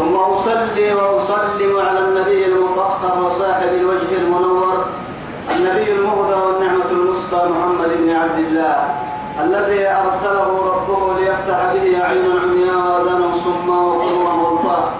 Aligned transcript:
ثم 0.00 0.16
أصلي 0.16 0.94
وأسلم 0.94 1.80
على 1.88 1.98
النبي 1.98 2.46
المطهر 2.46 3.24
وصاحب 3.26 3.68
الوجه 3.80 4.16
المنور 4.18 4.84
النبي 5.56 5.92
المهدى 5.92 6.34
والنعمة 6.34 6.90
المسقى 6.90 7.48
محمد 7.48 7.88
بن 8.02 8.10
عبد 8.10 8.38
الله 8.38 8.76
الذي 9.40 9.88
أرسله 9.88 10.48
ربه 10.72 11.20
ليفتح 11.20 11.58
به 11.74 12.04
عينا 12.04 12.34
عمياء 12.42 12.76
وأذانا 12.76 13.32
صما 13.44 13.80
وقلوبا 13.80 14.30
غلفا 14.30 14.90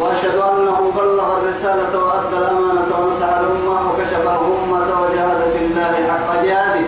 وأشهد 0.00 0.34
أنه 0.36 0.92
بلغ 0.96 1.38
الرسالة 1.38 2.04
وأدى 2.04 2.36
الأمانة 2.38 2.86
ونصح 2.98 3.28
الأمة 3.28 3.90
وكشف 3.90 4.20
الأمة 4.22 5.00
وجاهد 5.02 5.40
في 5.52 5.64
الله 5.64 5.94
حق 6.10 6.42
جهاده 6.44 6.86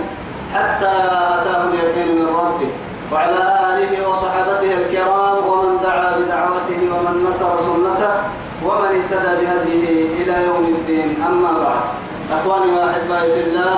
حتى 0.54 0.92
أتاه 1.40 1.64
اليقين 1.68 2.14
من 2.18 2.26
ربه. 2.28 2.68
وعلى 3.12 3.42
آله 3.74 4.08
وصحبه 4.08 4.74
الكرام 4.74 5.33
نصر 7.44 7.62
سنته 7.62 8.14
ومن 8.64 8.90
اهتدى 8.98 9.32
بهديه 9.40 10.22
إلى 10.22 10.46
يوم 10.46 10.64
الدين. 10.78 11.22
أما 11.28 11.52
بعد 11.52 11.84
أخواني 12.32 12.72
وأحبائي 12.72 13.32
في 13.34 13.40
الله 13.48 13.74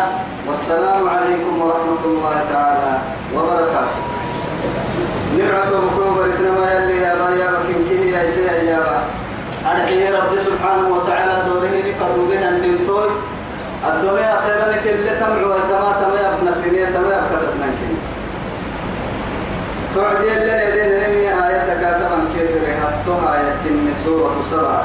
والسلام 0.48 1.08
عليكم 1.08 1.62
ورحمة 1.62 2.02
الله 2.04 2.44
تعالى 2.52 2.98
وبركاته. 3.34 3.96
نعمة 5.38 5.70
ومكروه 5.78 6.14
بركنا 6.14 6.72
يلي 6.74 6.96
يا 7.02 7.14
بايا 7.14 7.50
بكين 7.50 7.84
كيه 7.88 8.16
يا 8.16 8.30
سيا 8.30 8.52
يا 8.52 8.78
با 8.78 8.98
أرحيه 9.70 10.16
رب 10.16 10.38
سبحانه 10.38 10.88
وتعالى 10.88 11.42
دوره 11.46 11.74
نفرد 11.88 12.18
بها 12.30 12.48
الدنتوي 12.48 13.10
الدنيا 13.88 14.40
خيرا 14.44 14.72
كل 14.84 15.06
تمع 15.20 15.40
وتما 15.46 15.90
تما 16.00 16.18
يبنى 16.24 16.52
في 16.62 16.86
تما 16.94 17.12
يبكى 17.16 17.36
تبنى 17.42 17.68
توعدي 19.94 20.28
لنا 20.28 20.68
يدين 20.68 20.90
نمي 21.00 21.26
آية 21.46 21.80
كاتبا 21.80 22.18
آية 23.08 23.92
سورة 24.04 24.36
سبعة 24.50 24.84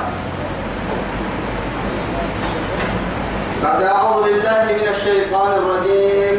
بعد 3.63 3.81
أعوذ 3.83 4.23
بالله 4.23 4.63
من 4.81 4.87
الشيطان 4.95 5.51
الرجيم. 5.51 6.37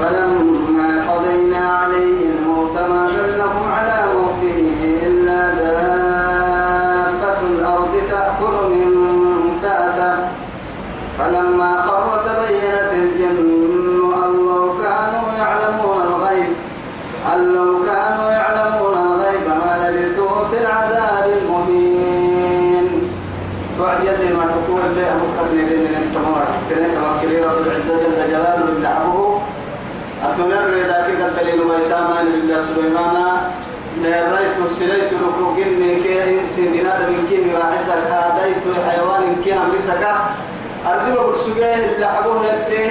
فلما 0.00 0.90
قضينا 1.12 1.68
عليه 1.68 2.18
الموت 2.32 2.74
ما 2.78 3.08
دلهم 3.16 3.72
على 3.72 3.96
موته 4.14 4.58
إلا 5.06 5.40
دابة 5.54 7.40
الأرض 7.50 7.92
تأكل 8.10 8.54
من 8.70 8.90
سأته 9.62 10.16
فلما 11.18 11.82
خر 11.82 12.22
تبينت 12.26 12.90
الجن 12.92 13.38
أن 14.24 14.32
لو 14.46 14.64
كانوا 14.82 15.26
يعلمون 15.38 16.00
الغيب 16.02 16.52
أن 17.34 17.40
لو 17.54 17.70
كانوا 17.86 18.30
يعلمون 18.30 18.94
الغيب 19.06 19.46
ما 19.48 19.72
لبثوا 19.90 20.44
في 20.50 20.56
العذاب 20.60 21.24
المهين 21.42 22.86
وعد 23.80 24.00
يدي 24.04 24.28
ما 24.34 24.44
تقول 24.46 24.80
اللي 24.90 25.04
أبو 25.12 25.26
كرني 25.38 25.62
لين 25.62 25.94
انتمار 25.94 26.46
كذلك 26.70 26.94
ما 26.98 27.10
كبير 27.22 27.42
رب 27.46 27.58
العزة 27.66 27.94
جل 28.02 28.16
جلاله 28.30 28.68
اللي 28.68 28.88
عبه 28.88 29.38
الدنيا 30.24 30.58
الرئيدة 30.60 31.06
كده 31.08 31.28
دليل 31.42 31.60
ويتاما 31.60 32.20
لله 32.78 33.40
سليمان 33.48 33.50
نيريت 34.02 34.72
سليت 34.78 35.10
ركوكين 35.26 36.00
كي 36.02 36.38
إنسي 36.40 36.68
دينا 36.68 36.98
من 36.98 37.26
كي 37.30 37.38
مراحسك 37.50 38.10
هاديت 38.10 38.64
حيوان 38.88 39.36
كي 39.44 39.52
همسك 39.54 40.04
أردب 40.86 41.14
برسوغيه 41.26 41.74
اللي 41.74 42.06
عبوه 42.06 42.46
يدي 42.46 42.90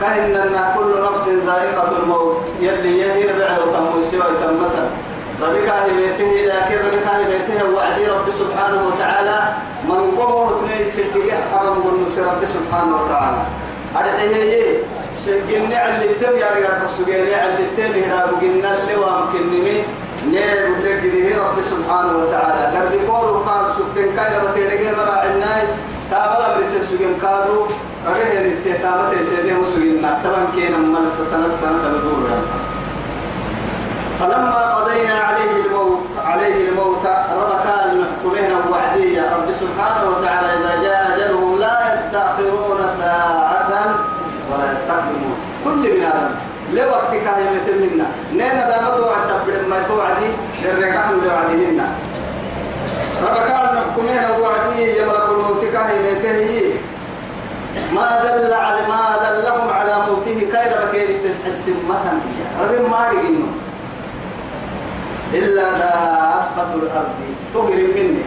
كأن 0.00 0.72
كل 0.76 0.90
نفس 1.06 1.28
ذائقة 1.46 1.88
الموت. 2.02 2.36
يلي 2.60 2.98
يهي 2.98 3.24
ربع 3.30 3.58
وتم 3.58 4.02
سوى 4.10 4.28
تمتا 4.40 4.84
ربك 5.42 5.68
أهل 5.68 5.90
بيته 5.96 6.32
لكن 6.46 6.76
ربك 6.86 7.06
أهل 7.12 7.24
بيته؟ 7.24 7.74
وعدي 7.74 8.06
رب 8.06 8.30
سبحانه 8.30 8.80
وتعالى 8.88 9.38
من 9.88 10.02
قومه 10.18 10.50
تنين 10.60 10.88
سلقية 10.88 11.38
أمام 11.60 11.82
قلنس 11.82 12.18
رب 12.18 12.44
سبحانه 12.44 12.94
وتعالى. 13.02 13.42
أرحيه 13.96 14.78
شنقني 15.24 15.76
على 15.76 16.04
التم 16.04 16.36
يا 16.36 16.46
رجال 16.56 16.88
حسوجيني 16.88 17.34
على 17.34 17.52
التم 17.64 17.92
هنا 18.02 18.26
بقلنا 18.26 18.82
اللي 18.82 18.96
وامكنني 18.96 19.82
نيل 20.30 20.70
ودك 20.70 21.36
رب 21.38 21.60
سبحانه 21.60 22.12
وتعالى 22.18 22.76
قد 22.76 22.92
يقول 22.94 23.30
وقال 23.36 23.64
سبحانه 23.76 24.16
كاي 24.16 24.38
رب 24.38 24.54
تيرجع 24.54 24.90
مراعينا 24.98 25.62
تابلا 26.10 26.56
بريس 26.56 26.68
سجن 26.68 27.14
كادو 27.22 27.66
أجه 28.06 28.46
نتيه 28.46 28.72
تابلا 28.82 29.18
تيسيدي 29.18 29.52
مسجن 29.52 30.02
طبعا 30.24 30.44
كينا 30.54 30.76
مملس 30.76 31.12
سنة 31.30 31.50
سنة 31.60 31.88
بدور 31.88 32.28
فلما 34.20 34.74
قضينا 34.74 35.14
عليه 35.14 35.50
الموت 35.66 36.00
عليه 36.24 36.68
الموت 36.68 37.06
ربك 37.40 37.66
المحكومين 37.84 38.50
وعدية 38.72 39.22
رب 39.36 39.52
سبحانه 39.60 40.10
وتعالى 40.10 40.48
إذا 40.48 40.82
جاء 40.82 41.16
أجلهم 41.16 41.58
لا 41.58 41.94
يستأخرون 41.94 42.78
ساعة 42.98 43.94
ولا 44.50 44.72
يستقدمون 44.72 45.36
كل 45.64 45.70
من 45.70 46.04
هذا 46.04 46.30
لوقت 46.74 47.10
كاهمة 47.10 47.68
منا 47.80 48.06
نينا 48.32 48.70
دامت 48.70 49.00
وعد 49.00 49.28
تبرد 49.28 49.68
ما 49.68 49.82
توعدي 49.88 50.30
للرقاح 50.62 51.10
لوعدهن 51.10 51.80
ربك 53.22 53.50
المحكومين 53.50 54.40
وعدية 54.40 55.02
يملك 55.02 55.28
الموت 55.28 55.64
كاهمته 55.72 56.74
ما 57.94 58.22
دل 58.24 58.52
على 58.52 58.80
ما 58.88 59.18
دلهم 59.22 59.68
على 59.68 59.96
موته 60.06 60.40
كير 60.40 60.72
بكير 60.86 61.08
تسحس 61.24 61.68
مثلا 61.88 62.18
رب 62.60 62.90
ما 62.90 63.10
إلا 65.34 65.70
دابة 65.70 66.74
الأرض. 66.74 67.14
تهر 67.54 67.76
مني. 67.96 68.22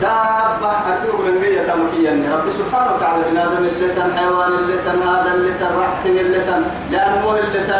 دابة 0.00 0.70
أرتوه 0.88 1.28
لنبي 1.28 1.58
تمكيا 1.58 2.12
رب 2.34 2.50
سبحانه 2.50 2.94
وتعالى 2.94 3.24
بنادم 3.30 3.56
اللي 3.56 3.88
تن 3.94 4.16
حيوان 4.16 4.52
اللي 4.52 4.76
تن 4.76 5.02
هذا 5.08 5.34
اللي 5.34 5.52
تن 5.60 5.78
رحت 5.80 6.06
اللي 6.06 6.40
تن 6.40 6.62
لأنه 6.90 7.30
اللي 7.30 7.60
تن 7.66 7.72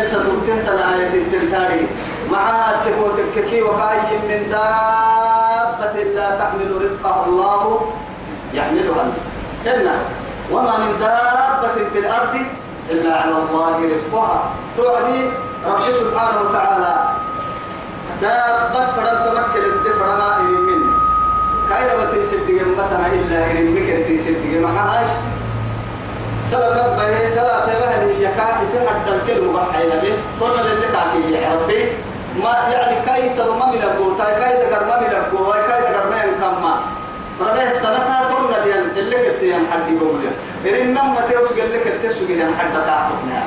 أنت 0.00 0.12
تركت 0.14 0.68
الآية 0.68 1.22
التنتاري 1.22 1.88
مع 2.32 2.72
تكوتك 2.84 3.62
وكاي 3.62 4.18
من 4.28 4.48
دابة 4.50 6.02
لا 6.14 6.38
تحمل 6.38 6.84
رزقها 6.84 7.26
الله. 7.26 7.92
يحملها. 8.54 9.04
إلا 9.66 9.92
وما 10.52 10.78
من 10.78 10.98
دابة 11.00 11.90
في 11.92 11.98
الأرض 11.98 12.36
إلا 12.90 13.16
على 13.16 13.30
الله 13.30 13.76
رزقها. 13.94 14.50
توعدي 14.76 15.24
رب 15.66 15.80
سبحانه 15.80 16.40
وتعالى. 16.40 16.94
دابة 18.22 18.86
فرن 18.86 19.34
تمكن 19.34 19.64
الدفرنا 19.64 20.38
مني 20.38 20.89
كايرا 21.70 22.04
بتيسد 22.04 22.46
جمتنا 22.48 23.06
إلا 23.06 23.50
إلى 23.50 23.70
مكر 23.70 24.08
تيسد 24.08 24.36
جمعها 24.52 25.04
سلا 26.50 26.68
تبقى 26.74 27.28
سلا 27.28 27.60
تبقى 27.66 27.94
هي 28.04 28.26
كا 28.36 28.62
يصير 28.62 28.80
حتى 28.80 29.10
الكلمة 29.14 29.52
بحيلة 29.52 29.94
به 30.02 30.14
طول 30.40 30.50
اللي 30.50 30.86
كاكي 30.92 31.42
يا 31.42 31.54
ربي. 31.62 31.84
ما 32.42 32.52
يعني 32.72 33.06
كاي 33.06 33.28
سر 33.28 33.50
ما 33.58 33.66
من 33.66 33.82
الجوتا 33.82 34.24
كاي 34.38 34.66
دكر 34.66 34.84
ما 34.84 35.00
من 35.00 35.06
الجوا 35.06 35.54
كاي 35.68 35.80
دكر 35.82 36.10
ما 36.10 36.24
ينكما 36.24 36.80
ربه 37.40 37.68
السنة 37.68 38.28
تقولنا 38.30 38.64
ديان 38.64 38.90
اللي 38.96 39.16
كنت 39.16 39.42
يا 39.42 39.58
حد 39.72 39.92
يقول 39.96 40.20
يا 40.64 40.82
إن 40.82 40.90
نما 40.94 41.20
تيوس 41.28 41.48
قال 41.52 41.72
لك 41.72 41.92
تيوس 42.02 42.18
قال 42.18 42.30
يا 42.38 42.50
حد 42.58 42.72
تعطنا 42.86 43.42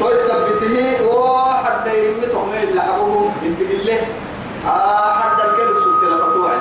توي 0.00 0.18
سبته 0.18 1.04
وحد 1.06 1.86
يرمي 1.86 2.26
تهمي 2.32 2.72
لعبهم 2.74 3.32
بالله 3.58 3.98
آه 4.66 5.12
حد 5.12 5.40
الكل 5.40 5.76
سبت 5.76 6.02
لفتوع 6.04 6.52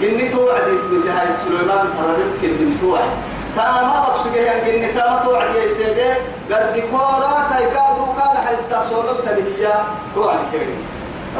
جني 0.00 0.28
توعد 0.28 0.62
اسم 0.74 1.08
هاي 1.08 1.28
سليمان 1.44 1.86
فرابيس 1.98 2.32
كن 2.42 2.80
توعد. 2.80 3.10
تاما 3.56 4.00
بقص 4.00 4.26
جه 4.34 4.66
جني 4.66 4.92
تاما 4.92 5.22
توعد 5.24 5.54
يا 5.54 5.68
سيدي. 5.74 6.10
قد 6.50 6.82
كورا 6.90 7.46
تايكادو 7.50 8.04
كان 8.18 8.36
حسا 8.46 8.82
صورت 8.90 9.20
تبهيا 9.26 9.74
توعد 10.14 10.38
كريم. 10.52 10.82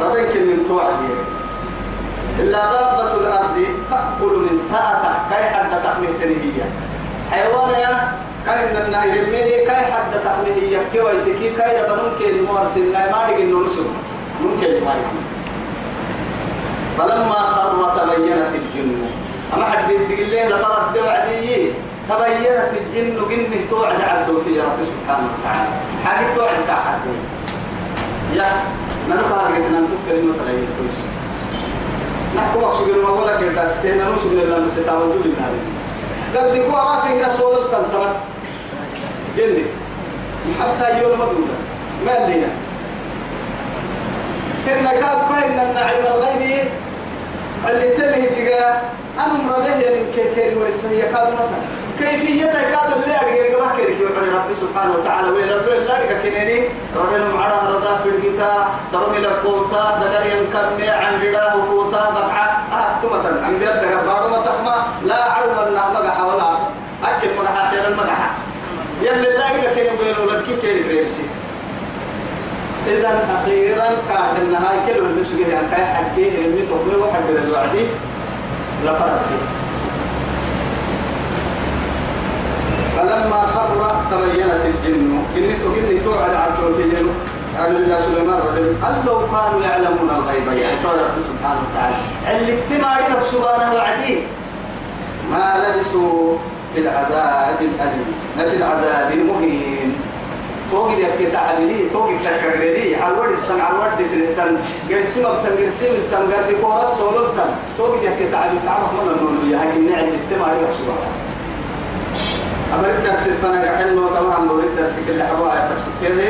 ربك 0.02 0.32
كن 0.32 0.68
توعد 0.68 0.94
إلا 2.38 2.58
دابة 2.58 3.14
الأرض 3.14 3.56
تأكل 3.90 4.34
من 4.50 4.58
ساعته 4.70 5.12
كي 5.30 5.44
حد 5.44 5.82
تخميه 5.84 6.08
تنهية 6.20 6.66
حيوان 7.30 7.70
يا 7.70 8.12
كاين 8.46 8.76
لنا 8.76 9.04
يرمي 9.04 9.66
كاي 9.66 9.84
حد 9.92 10.12
تخميه 10.24 10.78
يكي 10.78 11.00
ويتكي 11.00 11.50
كاي 11.56 11.82
ربنون 11.82 12.12
كي 12.18 12.40
مورسين 12.40 12.92
ما 12.92 13.30
دقي 13.30 13.44
نورسون 13.44 13.88
ممكن 14.44 14.84
ما 14.84 14.94
فلما 16.98 17.32
خر 17.32 17.76
تقول 20.08 20.31
له 20.31 20.48
لفرد 20.48 20.98
وعدي 21.06 21.70
تبينت 22.08 22.70
الجن 22.81 23.16
جن 23.28 23.69
توعد 23.70 24.00
عبدوك 24.00 24.46
يا 24.56 24.62
رب 24.62 24.78
سبحانه 24.90 25.28
وتعالى. 25.32 25.70
حاجة 26.04 26.34
توعد 26.37 26.56
كاحد 26.66 26.98
يا 28.34 28.46
من 29.08 29.16
لك 29.16 29.64
أن 29.64 29.88
تفكر 29.90 30.19
إنه 30.20 30.32
تغير 30.38 30.66
توس. 30.78 30.96
نحكم 32.36 32.64
أقصد 32.64 32.88
ما 33.02 33.10
ولا 33.10 33.40
كده 33.40 33.64
تستهنا 33.64 34.04
نوصل 34.04 34.28
من 34.28 34.40
الله. 34.40 34.69
ستاوجو 34.76 35.19
لنا 35.25 35.48
قد 36.36 36.52
ديكو 36.52 36.76
أماتي 36.76 37.22
رسول 37.25 37.70
تنسلت 37.72 38.16
جن 39.36 39.64
حتى 40.60 41.02
يوم 41.02 41.12
مدودة 41.20 41.56
ما 42.06 42.26
لنا 42.26 42.48
كنا 44.66 44.92
كاد 44.92 45.18
كاين 45.30 45.60
النعيم 45.60 46.04
الغيبي 46.06 46.56
اللي 47.68 47.88
تلهي 47.88 48.26
تجاه 48.26 48.80
أنا 49.18 49.32
مرده 49.48 49.68
يعني 49.68 50.12
كيكير 50.14 50.58
ورسمية 50.58 51.02
كاد 51.02 51.28
مثلا 51.32 51.60
كيفية 51.98 52.44
كاد 52.44 52.90
اللي 52.96 53.14
أرجع 53.22 53.56
كما 53.56 53.76
كيرك. 53.76 54.00
يقول 54.00 54.34
رب 54.34 54.52
سبحانه 54.52 54.92
وتعالى. 54.98 55.28
وين 55.28 55.48
رب 55.48 55.68
الله 55.68 55.96
أرجع 55.96 56.22
كنيني 56.22 56.68
ربنا 56.96 57.24
معنا 57.34 57.56
رضا 57.68 57.98
في 58.02 58.08
الجتا 58.08 58.68
سرمي 58.92 59.18
لكوتا. 59.18 60.00
دقر 60.00 60.26
ينكمي 60.26 60.88
عن 60.88 61.22
ردا 61.22 61.54
وفوتا. 61.54 62.10
بقعة. 62.10 62.50
أكتمة 62.72 63.28
أن 63.28 63.58
بيد 63.58 64.06
بارو 64.06 64.28
ما 64.28 64.38
تخما 64.38 64.86
لا 65.04 65.24
علم 65.24 65.68
النعمة 65.68 66.10
حولا 66.10 66.50
أكل 67.04 67.28
من 67.28 67.48
حاجة 67.48 67.88
المدح 67.88 68.30
يلي 69.02 69.28
لا 69.32 69.50
أرجع 69.50 69.70
كنيني 69.74 69.96
بينو 69.96 70.30
لك 70.30 70.44
كيرك 70.60 70.86
ريبسي 70.88 71.22
إذا 72.87 73.41
أخيرا 73.43 73.87
كان 74.09 74.35
النهاية 74.43 74.81
كل 74.87 75.03
من 75.03 75.21
نسجه 75.21 75.47
يعني 75.53 75.67
كان 75.71 75.87
حكيه 75.87 76.44
اللي 76.44 76.62
تقول 76.67 77.03
وحد 77.03 77.23
الوعدي. 77.44 77.87
لفرق 78.85 79.23
فلما 82.97 83.41
خر 83.55 83.97
تبينت 84.11 84.62
الجن 84.65 85.19
إني 85.37 85.55
تقول 85.55 86.05
توعد 86.05 86.35
على 86.35 86.53
الجن 86.69 87.06
قالوا 87.59 87.79
لله 87.79 87.99
سليمان 88.00 88.38
رجل 88.49 88.75
قال 88.82 88.94
لو 89.06 89.19
كانوا 89.19 89.61
يعلمون 89.62 90.11
الغيب 90.11 90.47
يعني 90.47 90.77
رب 90.85 91.17
سبحانه 91.29 91.61
وتعالى 91.71 91.97
اللي 92.41 92.53
اجتماع 92.59 92.99
سبحانه 93.32 93.75
وعديه 93.75 94.21
ما 95.31 95.47
لبسوا 95.62 96.37
في 96.75 96.81
العذاب 96.81 97.59
الأليم 97.61 98.15
في 98.37 98.56
العذاب 98.56 99.12
المهين. 99.12 99.80
توقي 100.70 101.02
يك 101.02 101.32
تعبلي 101.32 101.88
توقي 101.93 102.19
تكرري 102.19 102.96
عوض 102.96 103.28
السمع 103.31 103.64
عوض 103.64 104.02
سنتن 104.11 104.56
جرسي 104.88 105.20
مبتن 105.20 105.56
جرسي 105.58 105.87
مبتن 105.90 106.32
قد 106.32 106.52
كورا 106.62 106.87
سولتن 106.99 107.50
توقي 107.78 108.06
يك 108.06 108.20
تعبلي 108.32 108.61
تعرف 108.67 108.93
من 108.93 109.08
النور 109.14 109.52
يا 109.52 109.58
هاي 109.62 109.76
النعم 109.76 110.08
التما 110.19 110.44
عليك 110.46 110.70
سبحان 110.78 111.12
أمر 112.75 112.88
الدرس 112.88 113.26
الفنا 113.26 113.64
كحلو 113.64 114.08
طبعا 114.08 114.38
نور 114.46 114.61
الدرس 114.61 114.94
كل 115.06 115.22
حوايا 115.22 115.69
تقصد 115.70 115.94
كذا 116.02 116.28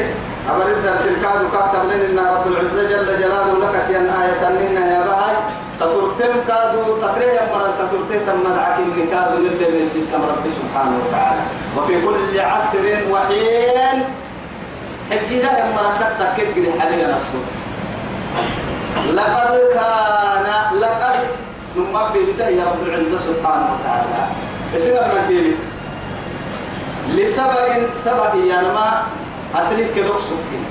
أمر 0.50 0.66
الدرس 0.76 1.04
الكاد 1.06 1.40
كاتب 1.52 1.82
لنا 1.90 2.34
رب 2.34 2.46
العزة 2.52 2.82
جل 2.82 3.06
جلاله 3.20 3.58
لك 3.62 3.74
تيان 3.88 4.06
آية 4.06 4.42
منا 4.48 4.94
يا 4.94 5.00
بهاي. 5.06 5.36
تطرتم 5.80 6.34
كادو 6.48 6.96
تقريبا 7.02 7.42
مرة 7.52 7.72
تطرتم 7.78 8.20
تمدعك 8.26 8.76
إن 8.78 9.06
كادو 9.12 9.36
من 9.38 9.52
رب 10.30 10.44
سبحانه 10.58 10.96
وتعالى. 11.02 11.42
وفي 11.76 11.94
كل 12.06 12.40
عصر 12.40 12.84
وحين 13.12 14.04
حجينا 15.10 15.46
لما 15.46 15.94
تستكد 16.00 16.54
كده 16.56 16.80
حاليا 16.80 17.06
نسكت 17.08 17.46
لقد 19.14 19.58
كان 19.74 20.46
لقد 20.80 22.12
بيده 22.12 22.48
يا 22.48 22.64
رب 22.64 22.86
العزة 22.86 23.18
سبحانه 23.18 23.68
وتعالى. 23.74 24.26
اسمع 24.76 25.26
دينك 25.28 25.56
لسبب 27.14 27.88
سبب 27.94 28.34
يا 28.46 28.60
نما 28.60 29.02
أصلي 29.54 29.84
كدوك 29.96 30.18
سكين 30.18 30.64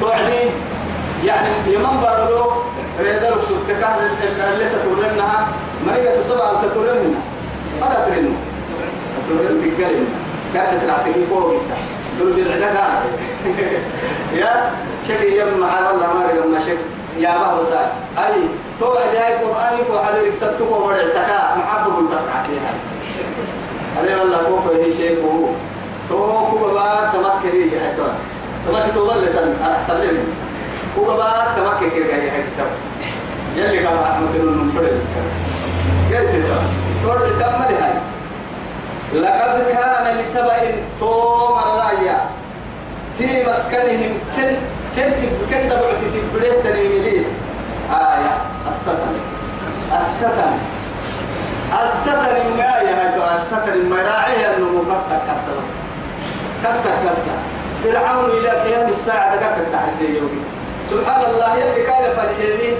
توعدي 0.00 0.50
يعني 1.24 1.48
يمن 1.66 1.96
بارلو 2.02 2.52
ريدا 3.00 3.30
لك 3.30 3.40
سكتك 3.42 3.84
اللي 4.54 4.64
تتورنها 4.64 5.48
ملكة 5.86 6.22
سبع 6.22 6.52
تتورنها 6.62 7.20
ماذا 7.80 8.04
ترنو 8.08 8.30
تتورن 9.28 9.72
تقالنا 9.78 10.06
كانت 10.54 10.84
تعطيني 10.86 11.26
فوق 11.30 11.52
يا 14.36 14.70
شكي 15.08 15.38
يم 15.40 15.60
مع 15.60 15.90
والله 15.90 16.06
ما 16.06 16.46
ما 16.52 16.60
شك. 16.60 16.78
يا 17.18 17.38
ما 17.38 17.60
بس 17.60 17.68
أي 18.18 18.40
توعد 18.80 19.14
هاي 19.16 19.32
القرآن 19.36 19.84
فوحد 19.88 20.14
ركتبته 20.14 20.64
ورعتك 20.70 21.30
محبب 21.58 21.98
الفتحة 21.98 22.44
أنا 24.02 24.20
والله 24.20 24.38
فوق 24.38 24.72
هي 24.74 24.92
شيء 24.92 25.24
هو. 25.24 25.46
تو 26.08 26.16
كوبا 26.50 27.10
تمكن 27.12 27.56
هي 27.56 27.78
هاي 27.78 27.96
تو 27.96 28.02
تمكن 28.66 28.98
ولا 29.00 29.26
تن 29.26 29.54
أحتمل 29.62 30.18
كوبا 30.96 31.32
تمكن 31.56 31.90
كده 31.96 32.14
هي 32.14 32.30
هاي 32.30 32.42
تو 32.58 32.64
يلي 33.56 33.78
كان 33.82 33.96
أحمد 34.10 34.28
بن 34.34 34.68
نفرد 34.68 35.00
قلت 37.04 37.40
له 37.40 37.46
هاي 37.84 37.92
لقد 39.14 39.62
كان 39.72 40.16
لسبع 40.16 40.58
توم 41.00 41.58
الرايا 41.58 42.18
في 43.18 43.44
مسكنهم 43.44 44.12
كن 44.36 44.54
كن 44.96 45.10
كن 45.50 45.68
تبعت 45.68 46.00
تبريه 46.14 46.62
تنيملي 46.62 47.26
آية. 47.90 48.32
أستتن. 48.68 49.14
أستتن. 49.92 50.52
ما 52.56 52.62
يا 52.62 52.94
هاي 53.00 53.36
أستتن 53.36 53.88
ما 53.90 53.96
راعي 53.96 54.54
النمو 54.56 54.82
كستك 54.82 55.20
كستك 55.28 55.66
كستك 56.64 56.94
كستك 57.06 57.38
فرعون 57.84 58.30
إلى 58.30 58.50
قيام 58.50 58.88
الساعة 58.88 59.36
دقت 59.36 59.58
التحسين 59.58 60.14
يومي. 60.14 60.42
سبحان 60.90 61.22
الله 61.30 61.56
يلي 61.56 61.82
كان 61.86 62.04
فالحيني. 62.16 62.76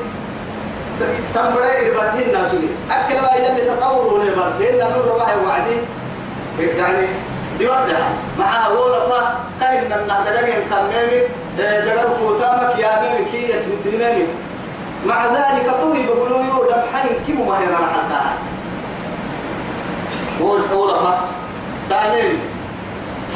تمري 1.34 1.90
إربته 1.90 2.26
الناس 2.26 2.54
أكل 2.90 3.14
ما 3.22 3.32
يلي 3.36 3.70
تطورون 3.70 4.26
البرسين 4.26 4.78
نور 4.78 5.12
الله 5.12 5.30
وعدي. 5.46 5.78
يعني 6.58 7.06
يوضع 7.60 7.98
مع 8.38 8.68
ولفا 8.68 9.38
كاين 9.60 9.84
من 9.84 10.06
دقر 10.06 10.48
ينكمل 10.48 11.22
دقر 11.58 12.14
فوتامك 12.14 12.78
يا 12.78 13.02
ميم 13.02 13.28
كي 13.32 13.50
يتمدرنني 13.50 14.24
مع 15.06 15.26
ذلك 15.26 15.70
طوي 15.80 16.02
بقولوا 16.06 16.44
يو 16.44 16.70
دم 16.70 16.82
حن 16.94 17.08
كم 17.28 17.48
ما 17.48 17.58
هي 17.58 17.66
راح 17.66 18.34
قول 20.40 20.60
ولفا 20.72 21.28
تعلم 21.90 22.38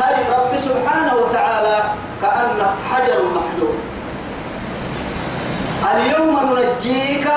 هاي 0.01 0.15
رب 0.33 0.57
سبحانه 0.57 1.15
وتعالى 1.15 1.83
كأنك 2.23 2.71
حجر 2.91 3.23
محلول 3.23 3.75
اليوم 5.95 6.59
ننجيك 6.59 7.29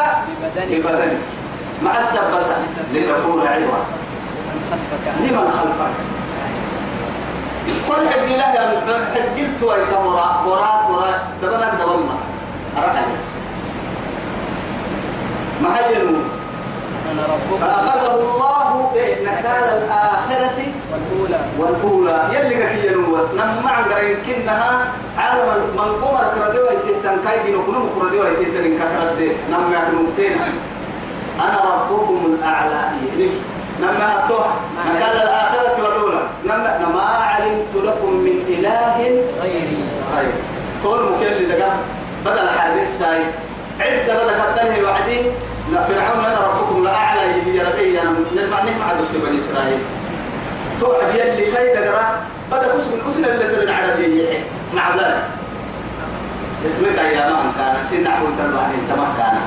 ببدنك. 0.69 1.17
مع 1.83 1.97
السبتة 1.97 2.57
لتكون 2.93 3.47
عبرة. 3.47 3.85
لمن 5.19 5.47
خلفك؟ 5.57 5.93
كل 7.87 8.09
حد 8.09 8.29
له 8.29 8.45
حد 9.13 9.39
قلت 9.39 9.63
ويك 9.63 9.91
وراء 10.05 10.43
وراء 10.47 10.91
وراء. 10.91 11.27
دبنك 11.41 11.73
دبنا 11.79 12.15
أرحل 12.77 13.07
ما 15.63 15.69
هي 15.77 15.93
فأخذه 17.61 18.13
الله 18.15 18.91
نكال 19.23 19.63
الآخرة 19.77 20.59
والأولى. 20.91 21.39
والأولى. 21.59 22.17
يلي 22.33 22.55
كي 22.55 22.87
ينوس 22.87 23.27
نما 23.33 23.69
عن 23.69 23.83
قرين 23.83 24.17
كنها 24.25 24.71
عالم 25.17 25.47
من 25.75 25.89
قمر 26.01 26.23
كردوا 26.35 26.71
يتهتن 26.71 27.17
كاي 27.25 27.51
كنو 27.53 27.83
كردوا 27.99 28.27
يتهتن 28.27 28.77
كترد 28.79 29.19
نما 29.51 29.77
يكنوتين 29.77 30.37
أنا 31.39 31.59
ربكم 31.63 32.17
الأعلى 32.25 32.81
يهنك 33.03 33.33
نما 33.81 34.25
أتوح 34.25 34.47
نكال 34.89 35.21
الآخرة 35.21 35.83
والأولى. 35.83 36.21
نما 36.45 36.79
نما 36.81 37.01
علمت 37.01 37.73
لكم 37.75 38.13
من 38.13 38.37
إله 38.47 38.97
غيري. 39.41 39.83
غير 40.15 40.31
طول 40.83 41.11
مكل 41.11 41.47
دقا 41.47 41.71
بدل 42.25 42.49
حارس 42.49 42.87
ساي 42.87 43.21
عدة 43.79 44.23
بدل 44.23 44.31
كتنه 44.31 44.89
وعدي. 44.89 45.21
فرعون 45.87 46.25
أنا 46.25 46.47
ربكم 46.47 46.81
الأعلى 46.81 47.21
يهي 47.21 47.59
ربي. 47.61 48.01
أنا 48.01 48.11
نسمع 48.35 48.63
نسمع 48.63 48.93
بني 49.13 49.37
إسرائيل. 49.37 49.79
توعد 50.79 51.15
يلي 51.15 51.45
كي 51.51 51.67
دقرا 51.75 52.05
بدأ 52.51 52.67
كسب 52.73 52.93
الكسن 52.93 53.25
اللي 53.25 53.55
تبن 53.55 53.69
عربية 53.69 54.43
مع 54.73 54.95
ذلك. 54.95 55.23
اسمك 56.65 56.97
يا 56.97 57.29
ما 57.29 57.51
كان. 57.57 57.75
سين 57.89 58.03
نحو 58.03 58.25
تبعني 58.25 58.75
انت 58.75 58.99
ما 58.99 59.07
كان. 59.17 59.37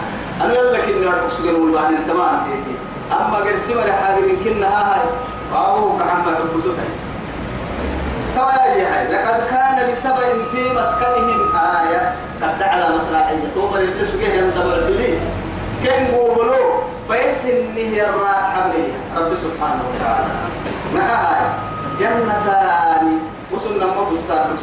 أنا 0.41 0.55
يقول 0.55 0.75
لك 0.75 0.85
إني 0.85 1.09
أرقص 1.09 1.41
بعد 1.75 1.93
انت 1.95 2.11
ما 2.11 2.47
أنت 2.47 2.80
أما 3.13 3.37
قرسي 3.37 3.75
مرة 3.75 3.93
حاجة 3.93 4.21
كنا 4.45 4.67
هاي 4.67 5.01
أبو 5.55 5.99
كحمد 5.99 6.41
البسوطة 6.41 6.83
توايا 8.37 8.99
هاي 8.99 9.13
لقد 9.13 9.41
كان 9.51 9.91
لسبع 9.91 10.29
في 10.53 10.71
مسكنهم 10.71 11.57
آية. 11.57 12.15
قد 12.43 12.63
على 12.63 12.89
مطلعية 12.89 13.45
توبر 13.55 13.81
يتلسوا 13.81 14.21
كيف 14.21 14.35
ينتظر 14.35 14.79
الدليل 14.79 15.21
كان 15.85 16.07
قولوا 16.07 16.81
بس 17.11 17.45
إنه 17.45 18.03
الراحة 18.05 18.73
رب 19.17 19.35
سبحانه 19.35 19.83
وتعالى. 19.95 20.29
معها 20.95 21.55
جنتان. 22.01 23.19
وصلنا 23.53 23.87
ما 23.87 24.11
بستان 24.13 24.57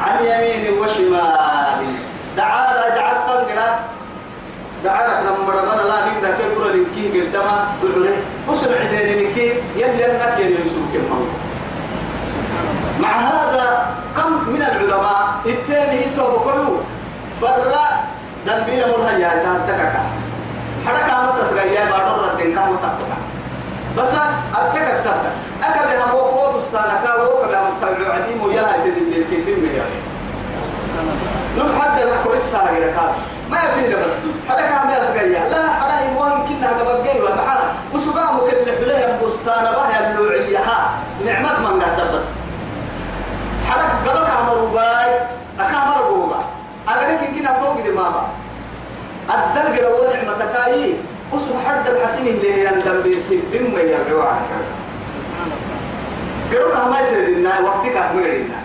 عن 0.00 0.24
يمين 0.24 0.78
وشمال. 0.78 1.86
تعالى 2.36 2.96
جعل 2.96 3.14
فنقرا 3.26 3.78
دعارك 4.86 5.18
لما 5.26 5.52
ربنا 5.60 5.82
لا 5.82 5.98
نقدر 6.06 6.32
كبر 6.38 6.64
لنكي 6.70 7.20
قلتما 7.20 7.56
بحرة. 7.82 8.16
وصل 8.48 8.74
عدين 8.74 9.08
لكي 9.20 9.52
يلي 9.76 10.06
أنك 10.06 10.38
يسوك 10.38 10.92
الموت 10.94 11.28
مع 13.00 13.08
هذا 13.08 13.86
كم 14.16 14.30
من 14.52 14.62
العلماء 14.62 15.40
الثاني 15.46 16.06
يتوب 16.06 16.32
كله 16.44 16.80
برا 17.42 17.86
دنبيل 18.46 18.84
مرهيا 18.90 19.28
تهدكك 19.28 19.94
حركة 20.86 21.14
متسغيا 21.26 21.90
بعد 21.90 22.06
ردين 22.18 22.54
كم 22.54 22.76
تقطع 22.76 23.18
بس 23.98 24.12
أتذكر 24.54 24.98
تبدا 25.04 25.30
أكد 25.62 26.00
هم 26.02 26.10
هو 26.10 26.52
بستانك 26.52 27.04
هو 27.06 27.46
كذا 27.46 27.60
متبع 27.60 28.14
عديم 28.14 28.42
ويلا 28.42 28.76
يعني 28.76 29.98
نم 31.58 31.80
حد 31.80 32.00
لا 32.00 32.16
كورس 32.24 32.54
هاي 32.54 32.84
ركاب. 32.84 33.14
ما 33.50 33.58
يفيد 33.58 33.96
بس 33.98 34.12
حدا 34.48 34.60
كان 34.60 34.90
يسقيا 35.02 35.48
لا 35.48 35.70
حدا 35.70 36.06
يموهن 36.10 36.46
كنا 36.48 36.70
هذا 36.70 36.82
بقي 36.84 37.20
ولا 37.20 37.50
حدا 37.50 37.64
وسبع 37.94 38.32
مكلف 38.32 38.80
له 38.80 39.18
بستان 39.24 39.64
بها 39.64 40.10
يبلوعيها 40.10 40.90
نعمة 41.26 41.60
من 41.74 41.82
قصبت 41.82 42.24
حدا 43.70 43.82
قبل 43.82 44.26
كامر 44.26 44.64
باي 44.74 45.20
أكامر 45.60 46.10
بوما 46.10 46.40
أقولك 46.88 47.20
إن 47.28 47.34
كنا 47.38 47.58
توقي 47.60 47.90
ما 47.90 48.10
با 48.10 48.26
الدل 49.34 49.78
قد 49.78 49.84
هو 49.84 50.12
نعمة 50.14 50.44
كاي 50.54 50.94
وسب 51.32 51.50
حد 51.68 51.88
الحسين 51.88 52.26
اللي 52.26 52.64
يندم 52.64 53.02
بيتم 53.02 53.74
ويرجعوا 53.74 54.22
عنك 54.24 54.50
قالوا 56.52 56.74
كما 56.74 57.00
يصير 57.00 57.28
لنا 57.28 57.60
وقتك 57.60 57.96
أكملنا 57.96 58.56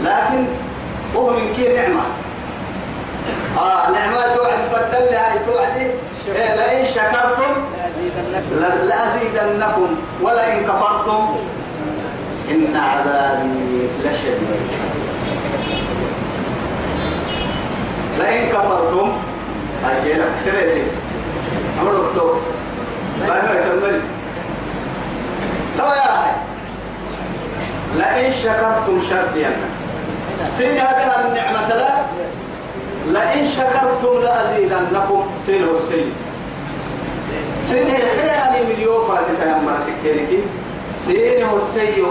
لكن 0.00 0.46
وهو 1.14 1.30
من 1.30 1.52
كي 1.56 1.76
نعمة. 1.76 2.02
آه 3.58 3.90
نعمة 3.90 4.34
توعد 4.34 4.58
فردل 4.72 5.14
هاي 5.14 5.38
توعد 5.46 5.76
إيه 6.28 6.54
لئن 6.54 6.84
شكرتم 6.84 7.52
لأزيدنكم 8.84 9.96
ولئن 10.22 10.62
كفرتم 10.64 11.36
إن 12.50 12.76
عذابي 12.76 13.88
لشديد. 14.04 14.60
لئن 18.18 18.48
كفرتم 18.48 19.12
هاي 19.84 20.14
كده 20.14 20.24
تريدي. 20.44 20.82
أمر 21.82 21.92
دكتور 21.92 22.40
لا 23.28 23.36
يكمل 23.36 24.00
طبعا 25.78 25.94
يا 25.94 26.10
هاي. 26.10 26.32
لئن 27.96 28.32
شكرتم 28.32 29.00
شرطي 29.10 29.46
سين 30.50 30.76
هذا 30.78 31.24
النعمة 31.28 31.68
لا؟ 31.68 31.94
لئن 33.12 33.44
شكرتم 33.44 34.18
لأزيدنكم 34.22 35.24
سين 35.46 35.64
السيد 35.74 36.12
سين 37.64 37.86
هي 37.86 38.64
مليون 38.64 39.08
فاتك 39.08 39.40
يا 39.40 39.60
مرتك 39.66 39.94
كيركي 40.02 40.38
سين 41.06 41.46
السيد 41.56 42.04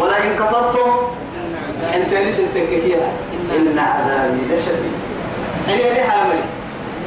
ولئن 0.00 0.34
كفرتم 0.38 0.90
انت 1.94 2.14
لسه 2.14 2.46
تنككيها 2.54 3.12
إن 3.56 3.78
عذابي 3.78 4.40
لشديد. 4.50 4.94
حين 5.66 5.78
يلي 5.78 6.02
حامل 6.02 6.40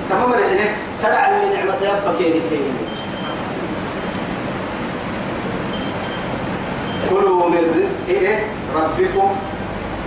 تمام 0.10 0.34
الحين 0.34 0.68
تدع 1.04 1.30
من 1.30 1.54
نعمة 1.54 1.76
يبقى 1.82 2.18
كيركي 2.18 2.62
كلوا 7.10 7.50
من 7.50 7.64
رزق 7.82 8.08
ربكم. 8.76 9.36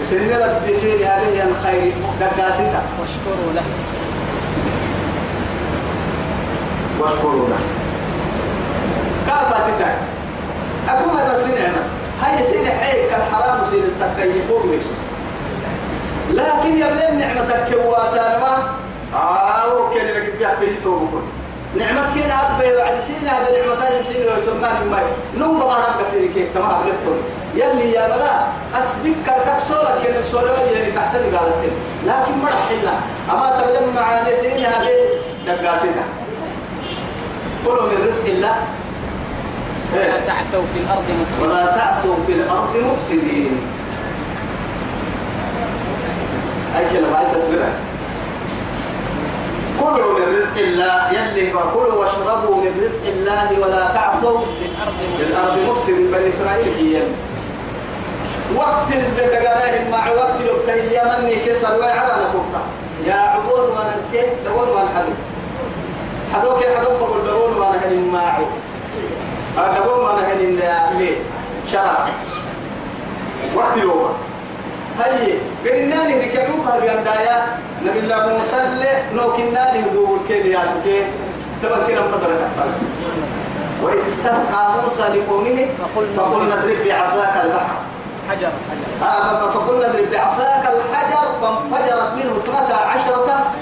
سن 0.02 0.30
ربي 0.42 0.76
سيري 0.76 1.04
هذه 1.04 1.42
الخير 1.50 1.92
دكاستا 2.20 2.82
واشكروا 3.00 3.52
له. 3.54 3.62
واشكروا 7.00 7.48
له. 7.48 7.58
كافة 9.26 9.60
أقول 10.88 11.30
بس 11.30 11.44
نعمة 11.44 11.82
هاي 12.20 12.44
سين 12.44 12.66
حيك 12.70 13.08
الحرام 13.14 13.64
سين 13.70 13.82
التكيفون 13.84 14.70
ليش؟ 14.70 14.82
لكن 16.30 16.76
يبلغ 16.76 17.10
نعمتك 17.10 17.74
كواسان 17.74 18.40
ما 18.40 18.72
آه 19.14 19.74
وكان 19.74 20.06
لك 20.06 20.34
بيحكي 20.38 20.74
توبكم 20.84 21.22
نعمة 21.78 22.14
كين 22.14 22.30
أبي 22.30 22.76
بعد 22.76 23.00
سين 23.00 23.28
هذا 23.28 23.58
نعمة 23.58 24.02
سين 24.02 24.26
لو 24.26 24.38
يسمى 24.38 24.68
الماء 24.82 25.04
نوم 25.38 25.60
بمعنى 25.60 25.84
كسير 26.00 26.30
كيف؟ 26.34 26.54
كما 26.54 26.80
أبلغتم 26.80 27.22
يلي 27.54 27.92
يا 27.92 28.06
بلا 28.06 28.46
أسبك 28.80 29.16
كركك 29.26 29.58
سورة 29.68 29.98
كين 30.02 30.22
سورة 30.30 30.50
يعني 30.72 30.92
تحت 30.92 31.16
قالت 31.16 31.72
لكن 32.06 32.34
ما 32.42 32.50
حلنا 32.68 32.94
أما 33.30 33.60
تبدأ 33.60 33.80
معاني 33.96 34.34
سين 34.34 34.64
هذا 34.64 34.90
دقاسنا 35.46 36.04
كلوا 37.66 37.82
من 37.82 38.08
رزق 38.08 38.26
الله. 38.26 38.56
ولا 39.94 40.20
تعثوا 40.26 40.64
في 40.74 40.78
الأرض 40.80 41.04
مفسدين. 41.20 41.50
ولا 41.50 41.66
تعصوا 41.76 42.16
في 42.26 42.32
الأرض 42.32 42.76
مفسدين. 42.76 43.60
أي 46.78 46.84
كلمة؟ 46.92 47.16
عايز 47.16 47.28
أسمعها. 47.28 47.72
كلوا 49.80 50.18
من 50.18 50.38
رزق 50.38 50.56
الله. 50.56 51.12
يلي 51.12 51.50
كلوا 51.50 51.94
واشربوا 51.94 52.56
من 52.56 52.72
رزق 52.84 53.04
الله 53.12 53.66
ولا 53.66 53.88
تعصوا 53.94 54.40
في 55.18 55.22
الأرض 55.22 55.58
مفسدين. 55.68 56.10
بني 56.10 56.28
إسرائيل 56.28 56.68
هي. 56.78 57.02
وقت 58.56 58.92
الدقارين 58.92 59.90
مع 59.90 60.10
وقت 60.10 60.34
لبكي 60.40 60.80
اليمني 60.80 61.36
كسر 61.46 61.78
وعلى 61.80 62.14
نبوكا 62.28 62.60
يا 63.06 63.14
عبود 63.14 63.68
وأنا 63.68 63.94
كيف 64.12 64.24
دون 64.44 64.68
وأنا 64.68 64.88
حدو 64.96 65.12
حدوك 66.34 66.64
حدوك 66.76 66.98
بقول 67.00 67.24
دون 67.26 67.58
وأنا 67.60 67.86
هنين 67.86 68.12
معه 68.12 68.38
دون 69.84 70.04
وأنا 70.04 70.32
هنين 70.32 70.60
ليه 70.98 71.16
شرع. 71.72 72.08
وقت 73.54 73.76
يوم 73.76 74.14
هاي 74.98 75.34
قلنا 75.64 75.94
لي 75.94 76.14
ركبوك 76.14 76.66
هذه 76.66 76.98
الدايا 76.98 77.46
نبي 77.82 77.98
الله 77.98 78.28
موسى 78.28 78.56
نو 79.14 79.32
كنا 79.32 79.72
لي 79.72 79.80
يقول 79.80 80.18
كيف 80.28 80.46
يا 80.46 80.60
كيف 80.84 81.04
تبكي 81.62 81.92
لما 81.94 82.16
درك 82.22 82.50
وإذ 83.82 83.98
استسقى 84.06 84.72
موسى 84.82 85.02
لقومه 85.02 85.66
فقلنا 86.16 86.54
اضرب 86.54 86.76
بعصاك 86.86 87.44
البحر. 87.44 87.76
حجر 88.30 88.52
آه، 89.02 89.50
فقلنا 89.50 89.86
اضرب 89.86 90.10
بعصاك 90.12 90.64
الحجر 90.74 91.26
فانفجرت 91.42 92.12
منه 92.16 92.36
اثنتا 92.36 92.74
عشرة 92.74 93.52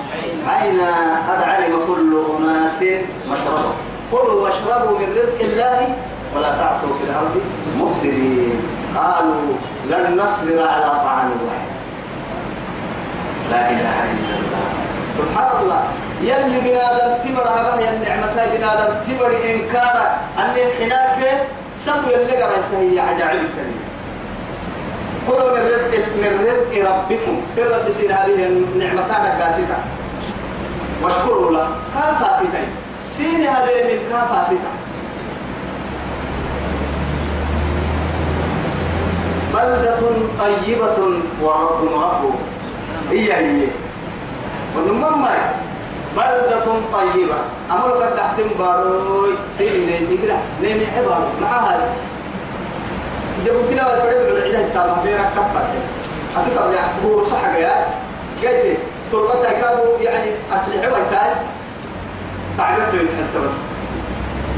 عينا. 0.48 0.90
قد 1.28 1.42
علم 1.42 1.80
كل 1.86 2.22
أناس 2.36 2.82
مشربهم 3.30 3.72
كلوا 4.12 4.42
واشربوا 4.44 4.98
من 4.98 5.16
رزق 5.16 5.40
الله 5.40 5.96
ولا 6.36 6.50
تعصوا 6.56 6.98
في 6.98 7.04
الأرض 7.10 7.42
مفسدين. 7.76 8.60
قالوا 8.96 9.52
لن 9.90 10.16
نصبر 10.16 10.68
على 10.68 10.90
طعام 11.04 11.30
واحد. 11.46 11.70
لا 13.50 13.70
إله 13.70 13.96
إلا 14.12 14.34
الله. 14.38 14.68
سبحان 15.18 15.62
الله 15.62 15.82
يلي 16.22 16.60
بنادم 16.60 17.10
تمر 17.24 17.42
هذا 17.42 17.90
النعمة 17.94 18.46
بنادم 18.56 18.94
تمر 19.06 19.32
إنكار 19.44 19.96
أن 20.38 20.54
الحناك 20.66 21.46
سمو 21.76 22.10
يلي 22.10 22.42
قرأ 22.42 22.60
سهي 22.70 23.00
عجائب 23.00 23.40
الكريم 23.40 23.80
كلوا 25.28 25.50
من 25.52 25.62
رزق 25.74 25.92
من 26.22 26.32
رزق 26.48 26.72
ربكم. 26.90 27.36
سر 27.56 27.72
بسين 27.88 28.12
هذه 28.12 28.46
النعمة 28.46 29.02
قاسية. 29.40 29.78
واشكروا 31.02 31.50
له. 31.52 31.68
كافاتنا 31.94 32.62
سين 33.10 33.40
هذه 33.40 33.76
من 33.88 33.98
كافاتنا 34.10 34.70
بلدة 39.54 40.00
طيبة 40.38 40.98
ورب 41.42 41.80
غفور 41.94 42.34
هي 43.10 43.32
هي. 43.32 43.66
ونمما 44.76 45.34
بلدة 46.16 46.66
طيبة. 46.92 47.38
أمر 47.70 47.90
قد 47.90 48.16
تحتم 48.16 48.48
باروي. 48.58 49.32
نيمي 49.60 50.18
كده. 50.22 50.36
نيمي 50.62 50.86
عبارة. 50.96 51.30
مع 51.42 51.48
هذا 51.48 51.88
جبتنا 53.46 53.86
والفرد 53.90 54.26
بالعيدة 54.34 54.58
التابع 54.58 55.02
بيرك 55.04 55.28
كبر 55.36 55.62
أتكلم 56.36 56.72
يعني 56.72 56.92
هو 57.04 57.24
صح 57.24 57.44
يا 57.56 57.86
قلت 58.42 58.76
تربتها 59.12 59.52
كانوا 59.52 59.98
يعني 60.00 60.30
أسلحة 60.54 60.86
ويتاي 60.88 61.30
تعبيرته 62.58 62.94
يتحدث 62.94 63.36
بس. 63.46 63.52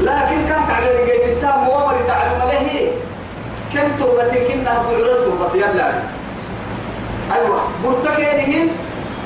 لكن 0.01 0.45
كان 0.49 0.67
تعبير 0.67 0.89
قيت 1.11 1.23
التام 1.37 1.59
مؤمر 1.63 1.95
تعبير 2.07 2.37
له 2.37 2.91
كم 3.73 3.95
تربتي 3.99 4.47
كنا 4.47 4.83
بعرض 4.83 5.39
تربتي 5.39 5.57
يلا. 5.57 5.93
أيوة. 7.35 7.61
برتكينه 7.83 8.71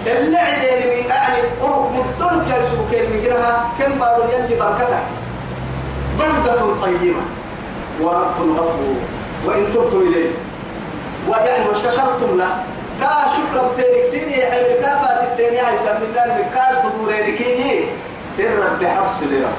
اللي 0.08 0.38
عدين 0.38 1.08
يعني 1.10 1.38
أروح 1.62 1.88
مدلك 1.92 2.48
يا 2.50 2.62
سبكين 2.62 3.12
من 3.12 3.24
جرها 3.26 3.66
كم 3.80 4.00
بارو 4.00 4.24
يلي 4.24 4.56
بركتها 4.60 5.02
بلدة 6.20 6.62
طيبة. 6.82 7.22
ورب 8.02 8.58
غفور 8.58 8.96
وإن 9.46 9.66
تبتم 9.74 10.02
إليه. 10.02 10.32
ويعني 11.30 11.70
وشكرتم 11.70 12.38
له. 12.38 12.64
كا 13.02 13.10
شكرا 13.36 13.72
بتينك 13.72 14.06
سيني 14.06 14.46
حبل 14.52 14.82
كافة 14.82 15.24
التاني. 15.24 15.60
هاي 15.60 15.78
سمينا 15.78 16.26
المكال 16.26 16.92
تدورينك 16.92 17.42
هي 17.42 17.84
سر 18.38 18.60
بحبس 18.82 19.24
لنا 19.32 19.52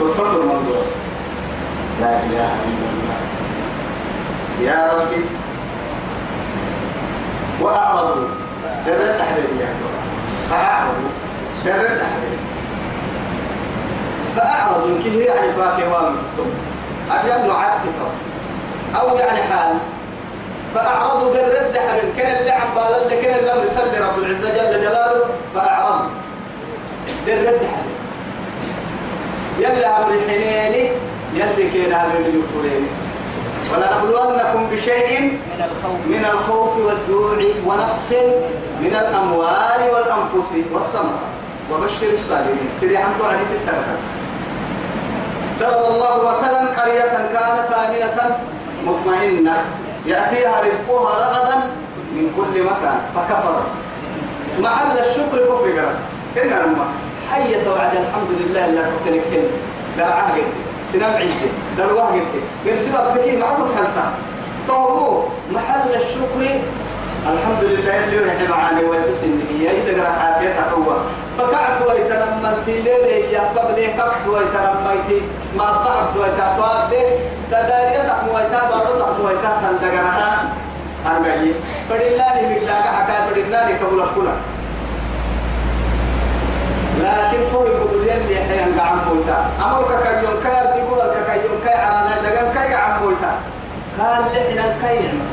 تلفت 0.00 0.20
الموضوع 0.20 0.82
لا 2.00 2.16
إله 2.26 2.50
إلا 2.68 2.86
الله. 2.92 3.20
يا 4.62 4.92
ربي. 4.92 5.24
وأعرضوا 7.60 8.28
درت 8.86 9.20
حبيبي 9.20 9.60
يا 9.60 9.68
فأعرضوا 10.50 11.10
درت 11.64 12.00
حبيبي 12.12 12.40
فأعرضوا 14.36 15.02
كي 15.02 15.18
يعني 15.18 15.52
فاكهة 15.52 15.92
وامتم 15.92 16.50
أجل 17.10 17.50
عدك 17.50 17.96
أو 19.00 19.16
يعني 19.16 19.42
حال. 19.42 19.76
فأعرضوا 20.74 21.34
درد 21.34 21.76
حبل. 21.76 22.08
كان 22.18 22.36
اللي 22.36 22.50
عم 22.50 22.74
بالا 22.74 23.02
اللي 23.02 23.16
كان 23.16 23.38
الأمر 23.38 23.66
سلي 23.66 23.98
رب 23.98 24.18
العزة 24.18 24.50
جل 24.50 24.80
جلاله 24.80 25.24
فأعرضوا. 25.54 26.10
درد 27.26 27.60
حبل. 27.72 27.90
يلا 29.58 29.98
أمر 29.98 30.12
حنيني 30.28 30.90
يلي 31.34 31.70
كان 31.70 31.92
هذا 31.92 32.18
اللي 32.18 32.38
يكفرين 32.38 32.88
ولنبلونكم 33.72 34.66
بشيء 34.72 35.20
من 35.22 35.64
الخوف. 35.70 36.06
من 36.06 36.24
الخوف 36.24 36.76
والجوع 36.76 37.30
ونقص 37.66 38.12
من 38.80 38.96
الأموال 39.00 39.80
والأنفس 39.92 40.50
والثمرات 40.72 41.30
وبشر 41.72 42.14
الصابرين. 42.14 42.68
سيدي 42.80 42.98
حمدوا 42.98 43.26
عليه 43.26 43.38
ستة 43.38 43.78
ضرب 45.60 45.94
الله 45.94 46.16
مثلا 46.16 46.82
قرية 46.82 47.00
كانت 47.32 47.72
آمنة 47.72 48.36
مطمئنة 48.86 49.56
يأتيها 50.06 50.60
رزقها 50.60 51.12
رغدا 51.28 51.56
من 52.14 52.32
كل 52.36 52.62
مكان. 52.62 53.00
فكفر. 53.14 53.60
محل 54.60 54.98
الشكر 54.98 55.38
كفر 55.38 55.70
جرس. 55.76 56.02
إن 56.36 56.52
الماء 56.52 56.86
حية 57.30 57.68
وعد 57.70 57.92
الحمد 57.96 58.30
لله 58.40 58.64
اللي 58.64 58.82
كنت 58.82 59.14
نكتن 59.14 59.42
درعاه 59.98 60.32
سنام 60.92 61.12
عدة 61.12 61.50
درواه 61.78 62.12
عدة 62.12 62.40
قرسبة 62.66 63.14
تكي 63.14 63.36
معبود 63.36 63.68
حلتا. 63.76 64.12
طوبو. 64.68 65.22
محل 65.52 65.88
الشكر 65.94 66.60
الحمد 67.20 67.64
لله 67.64 68.04
اللي 68.04 68.28
يحيي 68.28 68.48
معاني 68.48 68.84
ويتسن 68.84 69.40
هي 69.50 69.68
قرأ 69.68 70.10
حافيتها 70.20 70.70
هو 70.70 70.96
فقعت 71.38 71.82
ويتنمنتي. 71.88 72.82
ليلي 72.82 73.32
يا 73.32 73.40
قبل 73.40 73.76
كفت 73.98 74.26
ويتنميتي. 74.26 75.20
ما 75.56 75.64
ضعت 75.84 76.16
ويتطاب 76.16 76.92
تداريتك 77.50 78.22
ويتابعتك 78.34 79.18
ويتابعتك 79.24 79.96
أربعين 81.06 81.54
فلله 81.90 82.36
بالله 82.48 82.82
حكا 82.96 83.26
فلله 83.26 83.76
كبول 83.80 84.00
أفكنا 84.00 84.34
لكن 87.00 87.40
تو 87.52 87.66
يقول 87.66 88.08
يلي 88.08 88.36
حين 88.36 88.80
قعم 88.80 88.98
بويتا. 89.08 89.50
أمرك 89.64 89.90
كيوم 90.02 90.36
كير 90.42 90.64
يقول 90.76 90.98
لك 90.98 91.16
كيوم 91.26 91.60
كي 91.64 91.74
عرانا 91.74 92.16
دقن 92.24 92.48
كي 92.52 92.74
قعم 92.74 93.00
بويتا. 93.00 93.32
قال 93.98 94.22
لحنا 94.32 94.64
كي 94.82 94.98
نعمة 94.98 95.24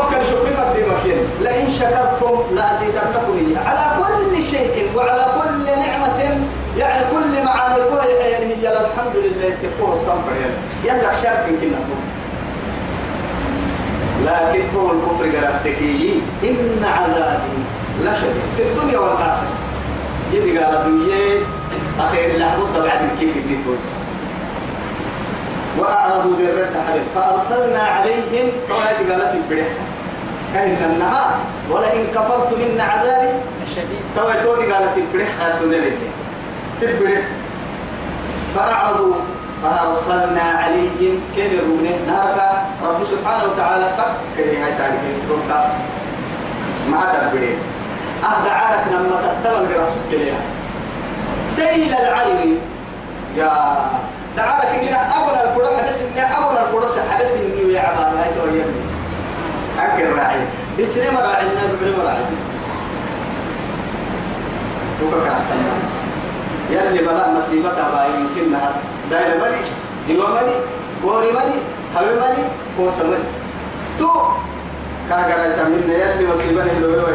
توكل 0.00 0.26
شكري 0.26 0.52
فدي 0.54 0.82
مكين 0.82 1.18
لئن 1.40 1.70
شكرتم 1.70 2.54
لأزيدنكم 2.54 3.32
إياه. 3.38 3.68
على 3.68 4.02
كل 4.02 4.42
شيء 4.42 4.90
وعلى 4.96 5.26
كل 5.40 5.64
نعمة. 5.66 6.40
يعني 6.78 7.04
كل 7.12 7.44
معاني 7.44 7.74
الكوه 7.76 8.04
يعني 8.04 8.54
هي 8.54 8.68
الحمد 8.68 9.16
لله. 9.16 9.56
تكون 9.62 9.92
الصنفر 9.92 10.32
يعني 10.40 10.54
يلا 10.84 11.12
شرط 11.22 11.46
كنا 11.60 11.80
لكن 14.26 14.62
هو 14.76 14.90
الكفر 14.90 15.38
قرأسكي 15.38 16.22
إن 16.44 16.84
عذابي 16.84 17.58
لشديد. 18.02 18.42
في 18.56 18.62
الدنيا 18.62 18.98
والآخرة. 18.98 19.48
يدي 20.32 20.58
قال 20.58 20.76
الدنيا 20.76 21.42
أخير 22.00 22.38
لحظة 22.38 22.84
بعد 22.84 23.00
كيف 23.20 23.34
بيتوز 23.34 23.84
وأعرضوا 25.78 26.36
ذرة 26.38 26.70
حرب. 26.88 27.02
فأرسلنا 27.14 27.82
عليهم. 27.82 28.48
طوائد 28.68 29.12
قال 29.12 29.20
في 29.32 29.36
كهن 30.54 30.92
النهار 30.92 31.30
ولئن 31.70 32.06
كفرت 32.14 32.52
من 32.52 32.80
عذابي 32.80 33.32
الشديد 33.68 34.00
توي 34.16 34.72
قال 34.72 34.88
في 34.94 35.00
البريح 35.00 35.28
هاتون 35.40 35.70
لك 35.70 35.98
في 36.80 36.86
البريح 36.86 37.20
فأعرضوا 38.56 39.14
فأرسلنا 39.62 40.42
عليهم 40.42 41.20
كن 41.36 41.50
رونه 41.68 41.96
نارك 42.06 42.62
رب 42.84 43.04
سبحانه 43.04 43.44
وتعالى 43.52 43.90
فكر 43.98 44.42
هاي 44.44 44.72
تعرف 44.78 44.94
توقع 45.28 45.64
ما 46.90 47.28
تبرين 47.30 47.58
أهدى 48.24 48.50
عارك 48.50 48.84
لما 48.92 49.16
تتبع 49.22 49.58
القرآن 49.58 49.86
سبتليها 49.94 50.40
سيل 51.46 51.94
العلم. 51.94 52.58
يا 53.36 53.76
دعارك 54.36 54.66
إننا 54.66 55.16
أبنا 55.16 55.44
الفرح 55.44 55.78
حدث 55.78 56.02
إننا 56.02 56.38
أبنا 56.38 56.60
الفرح 56.62 56.90
حدث 57.14 57.36
إنه 57.36 57.72
يا 57.72 57.80
عباد 57.80 58.16
هاي 58.16 58.30
تو 58.34 58.46
يمني 58.46 58.89
أكل 59.86 60.18
راعي 60.18 60.40
بسنة 60.78 61.10
مراعي 61.10 61.46
ببني 61.46 61.96
مراعي 61.98 62.24
توقع 65.00 65.38
يلي 66.70 67.02
بلا 67.02 67.32
مصيبتها 67.32 67.90
باي 67.90 68.10
يمكنها 68.20 68.72
داير 69.10 69.40
ملي 69.40 69.60
ديو 70.08 70.26
ملي 70.26 70.56
بوري 71.02 71.32
ملي 71.32 71.58
هبي 71.96 72.14
ملي 72.20 72.44
فوس 72.76 72.98
ملي. 72.98 73.18
تو 73.98 74.10
كاغرا 75.08 75.56
تمنا 75.56 75.94
يلي 75.94 76.28
مصيبة 76.30 76.62
اللي 76.62 77.02
هو 77.02 77.06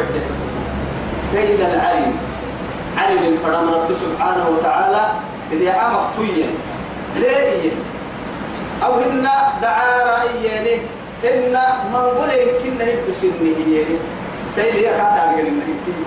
سيد 1.24 1.60
العلم. 1.60 2.18
علم 2.98 3.24
الفرام 3.24 3.70
رب 3.70 3.90
سبحانه 3.94 4.50
وتعالى 4.50 5.12
سيدي 5.50 5.70
عام 5.70 5.96
طويا 6.18 6.48
ليه؟ 7.16 7.72
أو 8.84 8.94
هن 8.94 9.28
دعارة 9.62 10.22
إياني 10.22 10.82
هن 11.24 11.58
منقول 11.94 12.30
يمكن 12.30 12.78
نهب 12.78 13.12
سنة 13.12 13.32
إياني 13.42 13.98
سيدي 14.56 14.82
يا 14.82 14.92
كاتا 14.92 15.24
أقل 15.30 15.48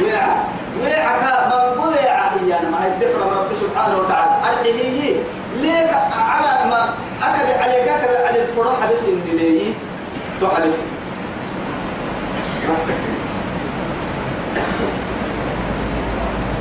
ويعا 0.00 0.44
ويعا 0.82 1.18
كا 1.18 1.46
منقول 1.48 1.92
يا 1.94 2.10
عهيانا 2.10 2.70
ما 2.70 2.84
هي 2.84 2.88
الدفرة 2.88 3.24
من 3.24 3.36
رب 3.38 3.52
سبحانه 3.62 3.96
وتعالى. 3.98 4.30
أرحيه 4.48 5.14
ليك 5.60 5.90
على 6.30 6.70
ما 6.70 6.94
أكد 7.22 7.62
عليك 7.62 7.88
أكد 7.88 8.14
على 8.26 8.42
الفرح 8.42 8.92
بس 8.92 9.04
إن 9.04 9.36
ليه 9.36 9.72
تو 10.40 10.48
حبس 10.48 10.74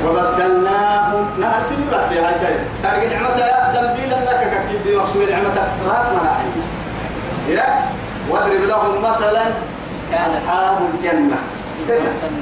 وبدلناهم 0.06 1.40
نهر 1.40 1.60
سنبت 1.68 1.94
بها 2.10 2.28
هاي 2.28 2.54
تارك 2.82 3.12
نعمة 3.12 3.36
يا 3.36 3.72
دنبيل 3.74 4.12
أنك 4.12 4.52
كيف 4.70 4.94
بمقصود 4.94 5.30
نعمة 5.30 5.54
رات 5.88 6.06
مراحل 6.14 6.46
يا؟ 7.48 7.64
واضرب 8.30 8.62
لهم 8.68 9.02
مثلا 9.02 9.44
أصحاب 10.12 10.78
الجنة. 10.94 11.38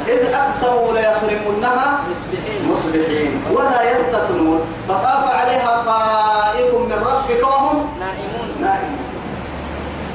إذ 0.08 0.34
أقسموا 0.34 0.92
ليصرمنها 0.92 2.00
مصبحين. 2.10 2.60
مصبحين 2.70 3.42
ولا 3.52 3.80
يستثنون. 3.92 4.60
فطاف 4.88 5.24
عليها 5.30 5.82
طائف 5.86 6.74
من 6.74 6.92
ربك 6.92 7.42
وهم 7.42 7.88
نائمون. 8.00 8.48
نائمون. 8.60 9.04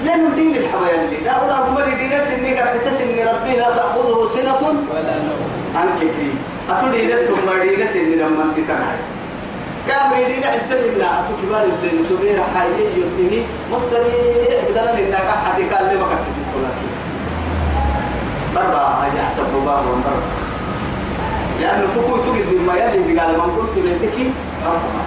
لأنه 0.06 0.36
دين 0.36 0.56
الحوالي 0.56 1.06
اللي 1.06 1.18
لا 1.26 1.44
ولا 1.44 1.70
هم 1.70 1.78
اللي 1.78 1.96
دين 1.96 2.24
سني 2.24 2.60
قرحت 2.60 2.88
سني 2.94 3.24
ربي 3.24 3.56
لا 3.56 3.70
تأخذه 3.78 4.30
سنة. 4.36 4.62
ولا 4.92 5.16
نوم. 5.28 5.52
عنك 5.76 6.00
في 6.00 6.28
أتودي 6.70 7.14
إذا 7.14 7.26
ثم 7.26 7.48
دين 7.62 7.88
سني 7.88 8.16
لما 8.16 8.44
أنت 8.44 8.58
أتو 11.02 11.34
كبار 11.42 11.64
الدين 11.64 12.06
تبير 12.10 12.44
حي 12.56 12.70
ينتهي 12.98 13.44
مستريح 13.72 14.64
من 14.76 14.98
إنك 14.98 15.28
حتى 15.46 15.64
قال 15.70 15.86
لي 15.86 15.96
ما 16.02 16.06
كسبت 16.06 16.38
كلك 16.54 16.78
برا 18.56 18.86
هاي 19.02 19.18
يحسب 19.20 19.44
باب 19.66 19.84
برا 19.84 20.22
لأنه 21.62 21.88
تقول 21.96 22.20
تجد 22.26 22.54
مما 22.54 22.74
يلي 22.74 23.20
قال 23.20 23.32
من 23.32 23.42
قلت 23.58 23.78
ربما 24.66 25.04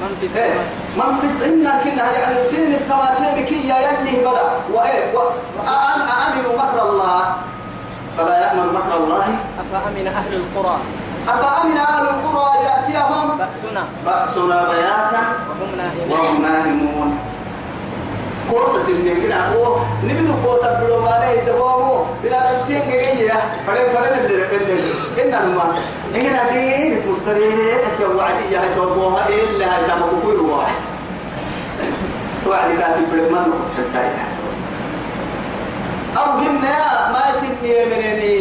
من 0.02 0.16
في 0.20 0.38
إيه. 0.38 0.52
السماء 0.52 0.66
من 0.96 1.18
في 1.20 1.28
سنة 1.38 1.80
كنا 1.84 2.12
يعني 2.18 2.48
سن 2.48 2.72
التواتين 2.72 3.44
كي 3.44 3.68
يا 3.68 3.76
يلي 3.78 4.20
بلا. 4.20 4.42
وإيه 4.72 5.14
وأن 5.14 6.00
أأمنوا 6.00 6.58
مكر 6.58 6.90
الله. 6.90 7.34
فلا 8.18 8.38
يأمن 8.38 8.72
مكر 8.72 8.96
الله. 8.96 9.24
أفأمن 9.60 10.06
أهل 10.06 10.34
القرى؟ 10.34 10.76
أفأمن 11.28 11.76
أهل 11.76 12.04
القرى 12.04 12.50
يأتيهم؟ 12.64 13.38
بأسنا. 13.38 13.84
بأسنا 14.06 14.68
بياتا. 14.70 15.22
وهم 16.10 16.42
نائمون. 16.42 17.18
كورس 18.50 18.86
سنين 18.86 19.22
كنا 19.22 19.54
هو 19.54 19.76
نبدو 20.04 20.32
كوتا 20.44 20.80
بلو 20.80 21.00
ما 21.00 21.18
نه 21.18 21.30
يدوامو 21.30 22.04
بلا 22.22 22.40
نتين 22.52 22.82
جيجيا 22.90 23.34
فلان 23.66 23.88
فلان 23.94 24.18
اللي 24.18 24.56
اللي 24.56 24.80
إننا 25.22 25.40
ما. 25.44 25.74
إننا 26.14 26.50
دين 26.50 27.02
مستريه 27.10 27.74
أكيد 27.76 28.06
وعدي 28.16 28.44
يا 28.52 28.60
توبوها 28.76 29.28
إلا 29.28 29.66
هذا 29.66 29.94
مغفور 29.94 30.40
واحد. 30.50 30.74
توعد 32.44 32.70
كاتب 32.78 33.12
بلد 33.12 33.32
ما 33.32 33.40
نقول 33.40 33.70
حتى 33.76 34.29
أو 36.20 36.30
قلنا 36.40 36.76
ما 37.12 37.24
سني 37.40 37.74
منني 37.90 38.36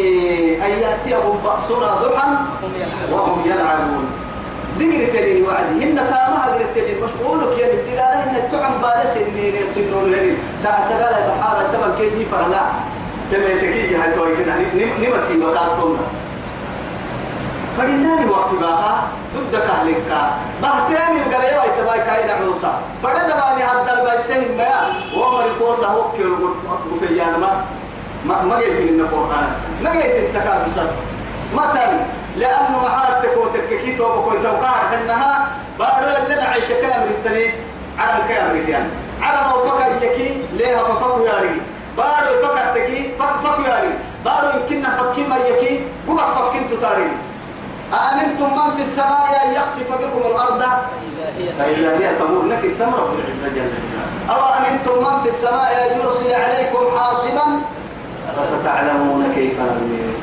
أن 0.66 0.72
يأتيهم 0.84 1.36
بأسنا 1.44 1.92
ضحى 2.04 2.30
وهم 3.12 3.40
يلعبون. 3.46 4.06
دقر 4.80 5.02
تلين 5.14 5.46
وعدي. 5.46 5.74
هن 5.84 5.96
تامها 5.96 6.46
قر 6.54 6.66
تلين. 6.76 6.98
مشغولك 7.04 7.52
يا 7.60 7.68
الدقالة 7.74 8.24
هن 8.24 8.36
تعم 8.52 8.74
بالس 8.82 9.14
إني 9.18 9.46
سنون 9.76 10.12
لين 10.12 10.38
ساعة 10.58 10.90
سقالة 10.90 11.20
بحارة 11.28 11.64
تبا 11.74 11.90
كيتي 11.98 12.26
فرلا. 12.32 12.64
تبا 13.32 13.52
تكيجي 13.62 13.96
هاي 13.96 14.14
توي 14.16 14.36
كنا 14.36 14.56
نمسي 14.76 15.36
وقاتنا 15.46 15.98
فلناني 17.80 18.30
وقت 18.32 18.54
بقى 18.62 18.96
ضد 19.36 19.56
كهلك 19.56 20.04
بهتين 20.62 21.18
القرية 21.18 21.60
ويتباي 21.62 22.00
كاين 22.00 22.30
عوصا 22.30 22.82
فدا 23.04 23.28
دباني 23.28 23.64
هذا 23.64 24.02
البيسين 24.02 24.58
ما. 24.58 24.92
ومر 25.18 25.46
الكوسا 25.46 25.88
هو 25.88 26.12
كيلو 26.12 26.56
غفيان 26.94 27.40
ما. 27.40 27.64
ما 28.26 28.42
ما 28.44 28.60
جيت 28.60 28.92
من 28.92 29.00
القرآن. 29.00 29.48
ما 29.84 29.92
جيت 29.94 30.06
التكابس 30.06 30.72
مثلا 31.56 32.00
لأنه 32.38 32.80
معاد 32.84 33.22
تكوتك 33.22 33.68
كي 33.70 33.96
توبك 33.96 34.28
ويتوقع 34.28 34.76
إنها 34.94 35.48
بعد 35.80 36.04
لنا 36.30 36.44
عيش 36.44 36.66
كامل 36.68 37.08
التاني 37.10 37.54
على 38.00 38.24
الكامل 38.24 38.70
يعني. 38.70 38.90
على 39.22 39.38
ما 39.38 39.70
فكر 39.72 40.06
يكي 40.06 40.42
ليها 40.54 40.84
ففكوا 40.84 41.28
يا 41.28 41.34
رجل. 41.38 41.62
بعد 41.98 42.24
فكر 42.24 42.74
تكي 42.76 43.12
فك 43.20 43.40
فك 43.44 43.66
يا 43.68 43.76
رجل. 43.80 43.94
بعد 44.26 44.44
يمكننا 44.56 44.90
فكي 44.90 45.28
ما 45.28 45.38
يكي 45.38 45.82
هو 46.10 46.18
فكنت 46.18 46.74
تاريخ 46.74 47.12
أأمنتم 47.94 48.50
من 48.58 48.76
في 48.76 48.82
السماء 48.82 49.42
أن 49.46 49.54
يخسف 49.54 49.92
بكم 49.92 50.22
الأرض؟ 50.32 50.64
فإذا 51.60 51.98
هي 51.98 52.16
تمور 52.20 52.46
لك 52.46 52.64
التمر 52.64 53.02
بالعزة 53.12 53.56
جل 53.56 53.72
أو 54.30 54.42
أمنتم 54.58 54.98
من 55.04 55.24
في 55.24 55.30
السماء 55.30 55.92
أن 55.92 56.00
يرسل 56.00 56.34
عليكم 56.34 56.98
حاصبا؟ 56.98 57.62
فستعلمون 58.36 59.32
كيف 59.36 59.54
نذير 59.60 60.14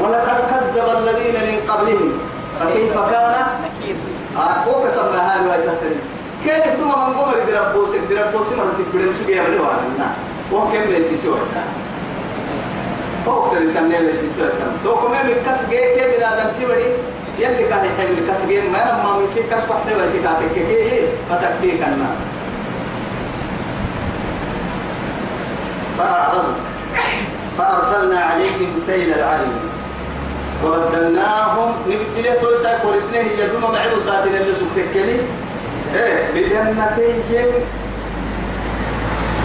ولقد 0.00 0.38
كذب 0.50 0.88
الذين 0.98 1.34
من 1.34 1.70
قبلهم. 1.70 2.12
فكيف 2.60 2.94
كان؟ 2.94 3.36
كسبنا 4.86 5.32
هاي 5.32 5.40
ويتهتري 5.48 5.96
كيف 6.44 6.80
دوما 6.80 7.08
من 7.08 7.14
قمر 7.14 7.36
دربوس 7.48 7.90
دربوس 8.10 8.52
مرة 8.52 8.72
تبدأ 8.92 9.12
سجى 9.12 9.36
يبدو 9.36 9.64
على 9.64 10.08
وهم 10.52 10.72
كم 10.72 10.90
ليسي 10.90 11.16
سوى 11.16 11.38
توك 13.24 13.52
تري 13.52 13.72
تنين 13.74 14.06
ليسي 14.06 14.28
سوى 14.36 14.48
تو 14.84 14.96
كم 14.96 15.10
من 15.10 15.36
كس 15.46 15.60
جي 15.70 15.76
كي 15.76 16.16
بنا 16.16 16.30
دم 16.36 16.50
تبدي 16.60 16.84
يلي 17.38 17.68
كان 17.68 17.84
يحمل 17.84 18.32
كس 18.32 18.44
جي 18.48 18.60
ما 18.68 18.82
أنا 18.82 19.02
ما 19.02 19.18
من 19.18 19.28
كي 19.34 19.42
كس 19.42 19.62
قحطي 19.62 19.94
وتكاتك 19.94 20.54
كي 20.54 21.00
فتكفي 21.30 21.70
كنا 21.78 22.10
فأعرض. 25.98 26.44
فأرسلنا 27.58 28.20
عليهم 28.20 28.80
سيل 28.86 29.14
العلم. 29.14 29.54
وبدلناهم 30.64 31.72
نبتلي 31.88 32.32
توسا 32.40 32.78
كورسنة 32.78 33.18
يدوم 33.18 33.72
معه 33.72 33.98
ساتين 33.98 34.34
اللي 34.34 34.54
سكتكلي 34.54 35.18
إيه 35.94 36.32
بجنتيهم. 36.34 37.52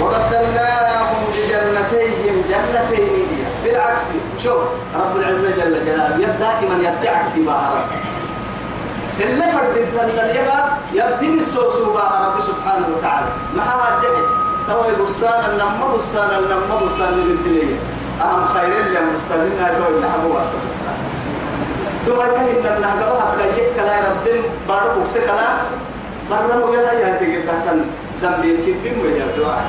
وبدلناهم 0.02 1.24
بجنتيهم 1.28 2.44
جنتين 2.50 3.28
بالعكس. 3.64 4.02
شوف 4.44 4.62
رب 4.96 5.16
العزة 5.18 5.50
جل 5.50 5.86
جلاله 5.86 6.16
يد 6.16 6.40
دائما 6.40 6.76
يبدي 6.90 7.10
عكسي 7.10 7.42
بها 7.46 7.86
اللي 9.20 9.52
فرد 9.52 9.78
الدنيا 9.78 10.42
يبقى 10.42 10.68
يبتني 10.94 11.40
السوس 11.40 11.78
بها 11.78 12.28
رب 12.28 12.42
سبحانه 12.42 12.88
وتعالى. 12.98 13.28
ما 13.56 13.64
هذا 13.64 14.02
تو 14.68 15.04
بستان 15.04 15.40
النم 15.50 15.98
بستان 15.98 16.30
النم 16.40 16.86
بستان 16.86 17.14
للدنيا 17.14 17.78
أهم 18.22 18.46
خير 18.54 18.86
اللي 18.86 19.00
بستان 19.16 19.40
لنا 19.40 19.68
تو 19.78 19.96
اللي 19.96 20.08
حبوا 20.14 20.36
أصل 20.42 20.58
بستان 20.68 20.98
دوما 22.08 22.28
كهن 22.28 22.76
النه 22.76 22.92
قبل 22.92 23.24
أسكايك 23.24 23.76
كلا 23.76 23.98
يردن 23.98 24.42
بارو 24.68 24.90
بوكس 24.96 25.14
كلا. 25.14 25.50
مرة 26.32 26.74
يلا 26.74 26.94
يهتك 26.94 27.46
تحت 27.48 27.76
ذنبين 28.22 28.58
كبين 28.58 28.96
ويا 29.04 29.26
دعاء. 29.38 29.66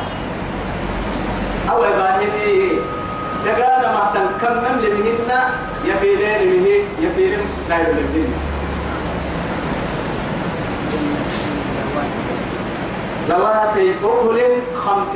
أو 1.71 1.81
باهني 1.81 2.73
دقانا 3.44 3.92
ما 3.92 4.11
تنكمم 4.14 4.81
لمهن 4.81 5.31
يفيدين 5.85 6.40
به 6.50 6.85
يفيدين 7.07 7.40
لا 7.68 7.76
يبلغين 7.81 8.33
ذواتي 13.28 13.92
أكل 14.02 14.38
خمط. 14.85 15.14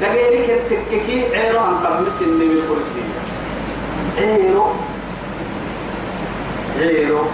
دقيرك 0.00 0.50
التككي 0.50 1.36
عيرو 1.36 1.58
عن 1.58 1.74
قمس 1.74 2.22
النبي 2.22 2.52
الكرسي 2.52 3.02
عيرو. 4.18 4.66
عيرو. 6.78 7.24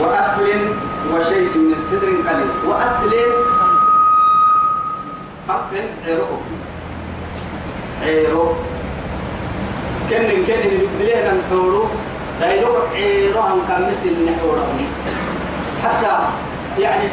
وأكل 0.00 0.48
وشيء 1.12 1.50
من 1.54 1.74
سدر 1.90 2.08
قليل. 2.28 2.50
وأكل 2.66 3.12
خمط 5.50 5.74
عيرو 6.06 6.26
عيرو 8.02 8.46
كن 10.10 10.44
كن 10.46 10.62
بلينا 10.98 11.32
نحورو 11.38 11.84
دايلو 12.40 12.72
عيرو 12.94 13.40
عن 13.40 13.58
قمس 13.68 14.02
النحورو 14.06 14.62
حتى 15.82 16.12
يعني 16.78 17.08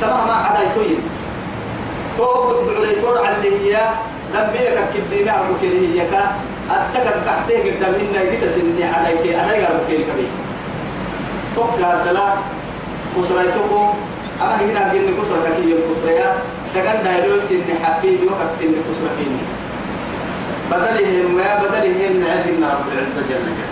تمام 0.00 0.26
ما 0.28 0.34
عدا 0.34 0.70
يتوين. 0.70 1.00
تو 2.18 2.24
بعريتور 2.66 3.18
على 3.18 3.48
هي 3.48 3.76
دبيرك 4.34 4.88
كدينا 4.94 5.42
ممكن 5.42 5.70
هي 5.92 6.00
كا 6.10 6.22
أتك 6.70 7.06
تحته 7.26 7.58
قدام 7.66 7.94
إن 7.94 8.30
جيت 8.30 8.44
سني 8.50 8.84
عليك 8.84 9.24
يقرب 9.24 9.80
كيل 9.88 10.00
كبير 10.08 10.32
توك 11.54 11.74
هذا 11.80 12.38
كسرتكم 13.16 13.94
أما 14.42 14.56
هنا 14.60 14.92
جن 14.92 15.08
كسر 15.18 15.68
يوم 15.68 15.80
كسريا 15.90 16.32
تكن 16.76 16.98
دايلو 17.04 17.40
سني 17.40 17.74
حبيبي 17.84 18.26
وقت 18.26 18.50
سني 18.58 18.78
كسر 18.86 19.08
فيني 19.16 19.42
بدلهم 20.70 21.34
ما 21.36 21.48
بدلهم 21.62 22.14
عندنا 22.32 22.68
رب 22.74 22.86
العزة 22.92 23.20
جل 23.28 23.44
جلاله. 23.48 23.68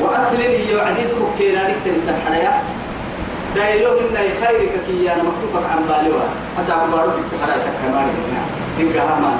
وأكلني 0.00 0.70
يوعديد 0.72 1.10
مكينا 1.22 1.62
نكتن 1.68 1.96
تنحنيا 2.06 2.52
دايلو 3.56 3.90
إن 3.98 4.16
خيرك 4.40 4.74
كي 4.86 5.12
أنا 5.12 5.22
مكتوبك 5.22 5.64
عن 5.70 5.80
بالوا. 5.88 6.20
أسعب 6.60 6.90
بارك 6.92 7.14
التحرى 7.22 7.56
كمان 7.82 8.08
تلقى 8.78 9.06
همان 9.06 9.38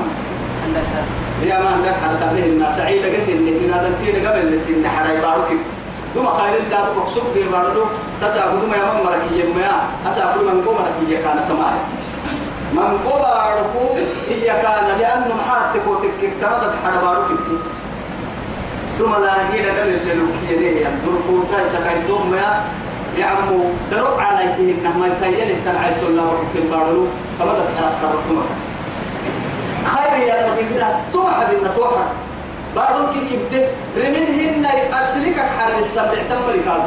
يا 1.46 1.58
ما 1.58 1.68
عندك 1.70 1.96
حتى 2.04 2.26
به 2.34 2.44
الناس 2.46 2.80
قسم 3.14 3.36
من 3.36 3.70
هذا 3.74 3.88
التين 3.88 4.26
قبل 4.26 4.54
لسن 4.54 4.88
حرى 4.88 5.16
بارك 5.20 5.50
دوما 6.14 6.30
خير 6.30 6.54
الله 6.54 6.84
مقصود 6.98 7.22
به 7.34 7.44
بارلو 7.52 7.84
تسعب 8.22 8.50
دوما 8.60 8.76
يا 8.76 8.84
من 8.94 9.00
مركي 9.04 9.34
يما 9.40 9.70
أسعب 10.10 10.36
من 10.48 10.62
قوم 10.66 10.76
مركي 10.80 11.22
كان 11.22 11.38
تمام 11.48 11.76
من 12.72 12.98
قوم 13.06 13.22
باركو 13.22 13.84
هي 14.28 14.46
كان 14.62 14.86
لأنه 15.00 15.34
محاتك 15.40 15.82
وتكك 15.88 16.32
تمدد 16.40 16.72
حرى 16.84 16.98
بارك 17.06 17.28
ثم 18.98 19.12
لا 19.24 19.34
هي 19.52 19.70
قال 19.70 19.88
للوكية 20.06 20.56
ليه 20.60 20.86
ظروفه 21.06 21.44
كايسة 21.56 21.78
كايتهم 21.84 22.34
يا. 22.34 22.50
يعمو 23.18 23.64
درب 23.90 24.18
على 24.18 24.44
يتهن 24.44 24.98
ما 25.00 25.06
يسيله 25.06 25.56
تنعيش 25.64 25.96
الله 26.08 26.24
وحكي 26.24 26.58
البارلو 26.64 27.06
فبدأت 27.38 27.68
حرق 27.78 27.92
صارتهم 28.02 28.42
خير 29.94 30.26
يا 30.28 30.34
المغيرة 30.46 31.00
توحد 31.12 31.46
إن 31.54 31.74
توحد. 31.76 32.08
بارون 32.76 33.06
كي 33.14 33.20
كبت 33.30 33.68
رميدهن 33.96 34.66
أسلك 35.00 35.36
حر 35.38 35.78
السبع 35.78 36.20
تمر 36.30 36.56
كاد 36.66 36.82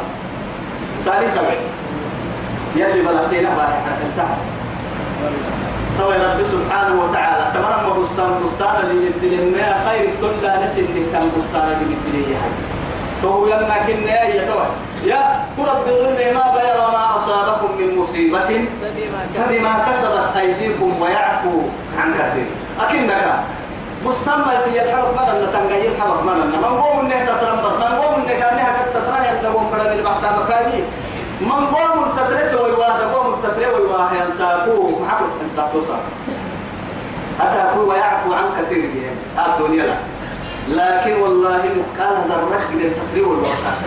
ثاني 1.04 1.26
تبع. 1.36 1.54
يلي 2.76 3.02
بلغتينا 3.02 3.50
بارح 3.50 3.76
حرقتها 3.86 4.36
تو 5.98 6.10
رب 6.10 6.42
سبحانه 6.42 7.02
وتعالى. 7.02 7.44
تمام 7.54 8.00
بستان 8.00 8.30
بستان 8.44 8.74
اللي 8.90 9.06
يدلهم 9.06 9.52
ما 9.52 9.68
خير 9.88 10.10
تلا 10.20 10.64
نسل 10.64 10.86
كان 11.12 11.26
بستان 11.38 11.66
اللي 11.72 11.94
يدليه 11.94 12.36
حي 12.36 12.50
تو 13.22 13.46
لما 13.46 13.76
كنا 13.86 14.22
يا 14.24 14.46
تو 14.46 14.58
يا 15.06 15.22
رب 15.58 15.86
ظل 15.86 16.34
ما 16.34 16.44
بير 16.54 16.76
ما 16.94 17.16
أصابكم 17.16 17.70
من 17.78 17.98
مصيبة. 17.98 18.50
فبما 19.36 19.84
كسبت 19.88 20.36
أيديكم 20.36 21.00
ويعفو 21.00 21.60
عن 21.98 22.14
كثير. 22.14 22.46
أكنك 22.80 23.34
بستان 24.08 24.38
ما 24.46 24.54
يسير 24.54 24.82
الحرب 24.82 25.14
مرة 25.16 25.48
تنقيم 25.52 25.92
حرب 26.00 26.26
مرة 26.26 26.34
من 26.34 26.64
قوم 26.64 27.00
إنه 27.00 27.24
تترمبط 27.24 27.72
من 27.76 27.98
قوم 27.98 28.14
إنه 28.14 28.32
كان 28.40 28.56
لها 28.56 28.76
كتتراه 28.82 29.22
يندقون 29.34 29.66
بدل 29.72 29.86
البحث 29.98 30.24
مكاني 30.44 30.82
من 31.40 31.50
قوم 31.50 32.00
مرتترس 32.00 32.54
ويواه 32.54 33.14
قوم 33.14 33.30
مرتترس 33.30 33.74
ويواه 33.74 34.08
ينساكوه 34.24 35.02
محبط 35.02 35.28
انت 35.44 35.58
تصاب 35.74 36.00
أساكوه 37.40 37.84
ويعفو 37.88 38.32
عن 38.32 38.44
كثير 38.58 38.84
يعني 38.84 39.48
الدنيا 39.52 39.84
لا. 39.86 39.96
لكن 40.68 41.20
والله 41.22 41.56
مكان 41.56 42.12
هذا 42.12 42.34
الرجل 42.42 42.86
التقرير 42.86 43.28
والوساق. 43.28 43.78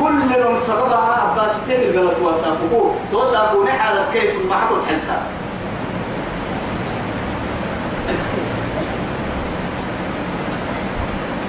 كل 0.00 0.12
من 0.12 0.58
سببها 0.58 1.34
باستين 1.36 1.80
الغلط 1.90 2.18
وساقوه. 2.22 2.94
توساقوا 3.12 3.64
نحل 3.64 3.98
كيف 4.12 4.34
محبط 4.50 4.78
حلتا 4.88 5.22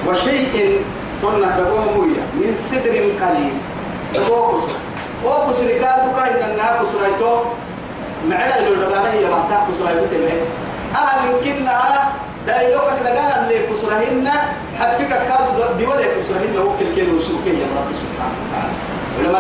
وشيء 0.07 0.85
قلنا 1.23 1.59
دبوه 1.59 1.85
مويا 1.95 2.23
من 2.33 2.55
سدر 2.55 2.95
قليل. 3.21 3.55
دبوه 4.15 4.41
كسر 4.53 4.75
وكسر 5.25 5.67
كادو 5.67 6.09
كاين 6.17 6.51
النار 6.51 6.73
كسر 6.81 7.01
معنا 8.29 8.55
لو 8.65 8.75
دغانا 8.75 9.13
هي 9.13 9.25
كسر 9.67 9.89
ايتو 9.89 10.05
تمه 10.11 10.37
أهل 10.95 11.19
كنا 11.43 11.77
دايلوك 12.47 12.89
دغانا 13.03 13.35
اللي 13.43 13.57
كسرهن 13.67 14.27
حفك 14.79 15.09
كادو 15.09 15.77
دي 15.77 15.85
ولا 15.85 16.01
كسرهن 16.01 16.57
وكل 16.57 16.95
كيلو 16.95 17.17
وسوكي 17.17 17.49
يا 17.49 17.67
رب 17.77 17.89
سبحانه 18.01 18.37
وتعالى. 18.41 18.73
ولا 19.19 19.29
ما 19.31 19.39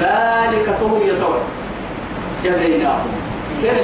ذلك 0.00 0.66
تو 0.80 0.96
يتوى 1.02 1.40
جزيناهم. 2.44 3.25
كان 3.62 3.76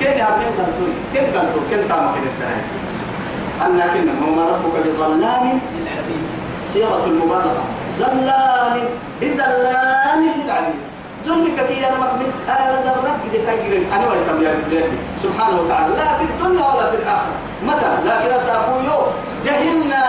كان 0.00 0.18
يعمل 0.18 0.44
قلتوي 0.58 0.92
كان 1.14 1.24
قلتو 1.24 1.60
كان 1.70 1.88
تام 1.88 2.04
كان 2.14 2.26
التهاجي 2.32 2.74
أن 3.64 3.80
كنا 3.92 4.12
وما 4.26 4.44
ربك 4.46 4.76
بظلام 4.86 5.60
صيغة 6.72 7.04
المبالغة 7.06 7.64
زلان 7.98 8.76
بزلان 9.20 10.22
للعبيد. 10.22 10.80
ظلمك 11.26 11.58
كي 11.68 11.80
مقبل 12.00 12.30
هذا 12.48 12.96
الرب 12.96 13.22
دي 13.32 13.38
خير 13.46 13.82
أنا 13.92 14.04
ويتم 14.10 14.42
يا 14.42 14.54
بلادي 14.68 14.96
سبحانه 15.22 15.60
وتعالى 15.60 15.94
لا 15.94 16.18
في 16.18 16.24
الدنيا 16.24 16.64
ولا 16.64 16.90
في 16.90 16.96
الآخرة. 16.96 17.36
متى؟ 17.66 17.90
لكن 18.06 18.30
أسأقول 18.34 18.88
جهلنا. 19.44 20.04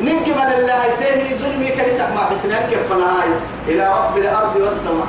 ننك 0.00 0.28
من 0.28 0.52
الله 0.58 0.82
تهي 1.00 1.36
ظلمي 1.38 1.68
كنسك 1.68 2.08
ما 2.16 2.22
كيف 2.70 2.82
فنهاي 2.90 3.28
إلى 3.68 3.84
رب 3.98 4.18
الأرض 4.18 4.56
والسماء. 4.56 5.06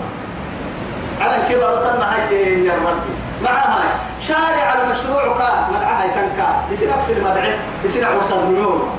على 1.24 1.36
الكبر 1.36 1.74
تنا 1.76 2.16
هاي 2.16 2.66
يا 2.66 2.74
رب 2.74 3.04
مع 3.44 3.52
هاي. 3.52 3.90
شارع 4.28 4.74
المشروع 4.84 5.38
كا 5.38 5.68
مدعها 5.72 6.08
تنكا 6.08 6.48
يصير 6.72 6.90
نفس 6.96 7.10
المدعي 7.10 7.54
يصير 7.86 8.06
عوصة 8.06 8.50
مليون 8.50 8.90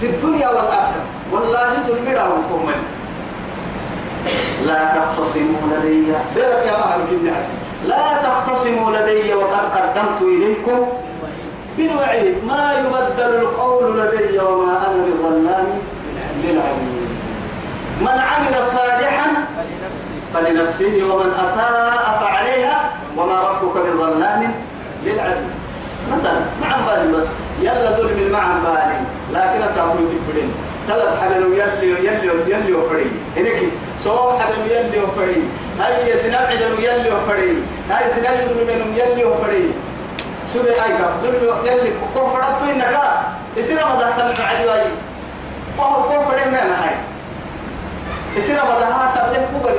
في 0.00 0.06
الدنيا 0.06 0.48
والآخرة. 0.48 1.04
والله 1.32 1.68
ظلمي 1.86 2.14
لهم 2.14 2.72
لا 4.66 4.94
تختصموا 4.96 5.60
لدي. 5.72 6.12
بيرك 6.34 6.66
يا 6.66 6.72
مهر 6.72 7.00
كبني 7.10 7.30
لا 7.86 8.22
تختصموا 8.22 8.90
لدي 8.96 9.34
وقد 9.34 9.70
قدمت 9.74 10.22
إليكم 10.22 10.86
بالوعيد. 11.78 12.34
ما 12.44 12.72
يبدل 12.80 13.34
القول 13.34 14.00
لدي 14.00 14.38
وما 14.38 14.72
أنا 14.86 15.04
بظلام 15.06 15.66
للعبيد 16.44 17.06
من 18.00 18.08
عمل 18.08 18.70
صالحا 18.70 19.45
فلنفسه 20.36 21.04
ومن 21.10 21.32
أساء 21.44 22.18
فعليها 22.20 22.90
وما 23.16 23.40
ربك 23.40 23.76
بظلام 23.76 24.54
للعبيد. 25.04 25.50
مثلا 26.12 26.40
مع 26.62 26.76
بالي 26.86 27.12
بس. 27.12 27.26
يلا 27.60 27.90
دول 27.90 28.06
من 28.06 28.30
مع 28.32 28.44
بالي 28.64 28.98
لكن 29.32 29.62
أسافر 29.62 29.96
في 29.96 30.16
البلين 30.20 30.54
سلط 30.86 31.08
حبلو 31.22 31.52
يلي 31.52 32.06
يلي 32.06 32.30
يلي 32.46 32.72
وفري. 32.72 33.06
هناك 33.36 33.62
صوم 34.04 34.38
حبلو 34.38 34.66
يلي 34.74 35.00
وفري. 35.00 35.42
هاي 35.80 36.18
سناب 36.18 36.46
عدلو 36.46 36.78
يلي 36.78 37.10
وفري. 37.10 37.62
هاي 37.90 38.10
سناب 38.10 38.38
منهم 38.68 38.94
يلي 38.94 39.24
وفري. 39.24 39.70
هاي 40.54 40.90
كم 40.98 41.10
ظلم 41.22 41.56
يلي. 41.64 41.90
كون 42.14 42.30
فرطو 42.30 42.64
إنك 42.70 42.96
يصير 43.56 43.76
ما 43.76 43.94
ده 43.94 44.10
تلم 44.16 44.46
عدواي 44.46 44.82
كون 45.76 45.86
كون 46.08 46.24
فري 46.24 46.50
ما 46.50 46.84
هاي. 46.84 46.94
يصير 48.36 48.56
ما 48.56 48.80
ده 48.80 48.86
تبلي 49.14 49.46
كوبر 49.52 49.72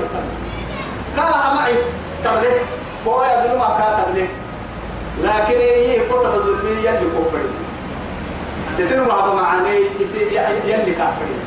كلا 1.17 1.53
معي 1.53 1.73
تبلي. 2.23 2.62
هو 3.08 3.23
ظلم 3.43 3.62
أكا 3.62 4.03
تبلي. 4.03 4.27
لكن 5.23 5.58
هي 5.60 5.99
كتب 5.99 6.32
ظلمي 6.32 6.71
يلي 6.71 7.08
كفري. 7.17 7.49
يصير 8.80 9.03
ما 9.03 9.34
معاني 9.34 9.80
يصير 9.99 10.27
يلي 10.65 10.91
كافري. 10.91 11.38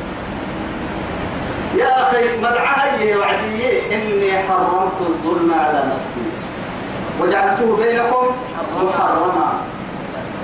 يا 1.76 2.02
أخي 2.02 2.38
مدعاها 2.38 3.16
وعدي 3.16 3.94
إني 3.94 4.38
حرمت 4.48 5.00
الظلم 5.00 5.54
على 5.54 5.85
نفسي. 5.96 6.24
وجعلته 7.20 7.76
بينكم 7.76 8.26
محرما. 8.83 9.52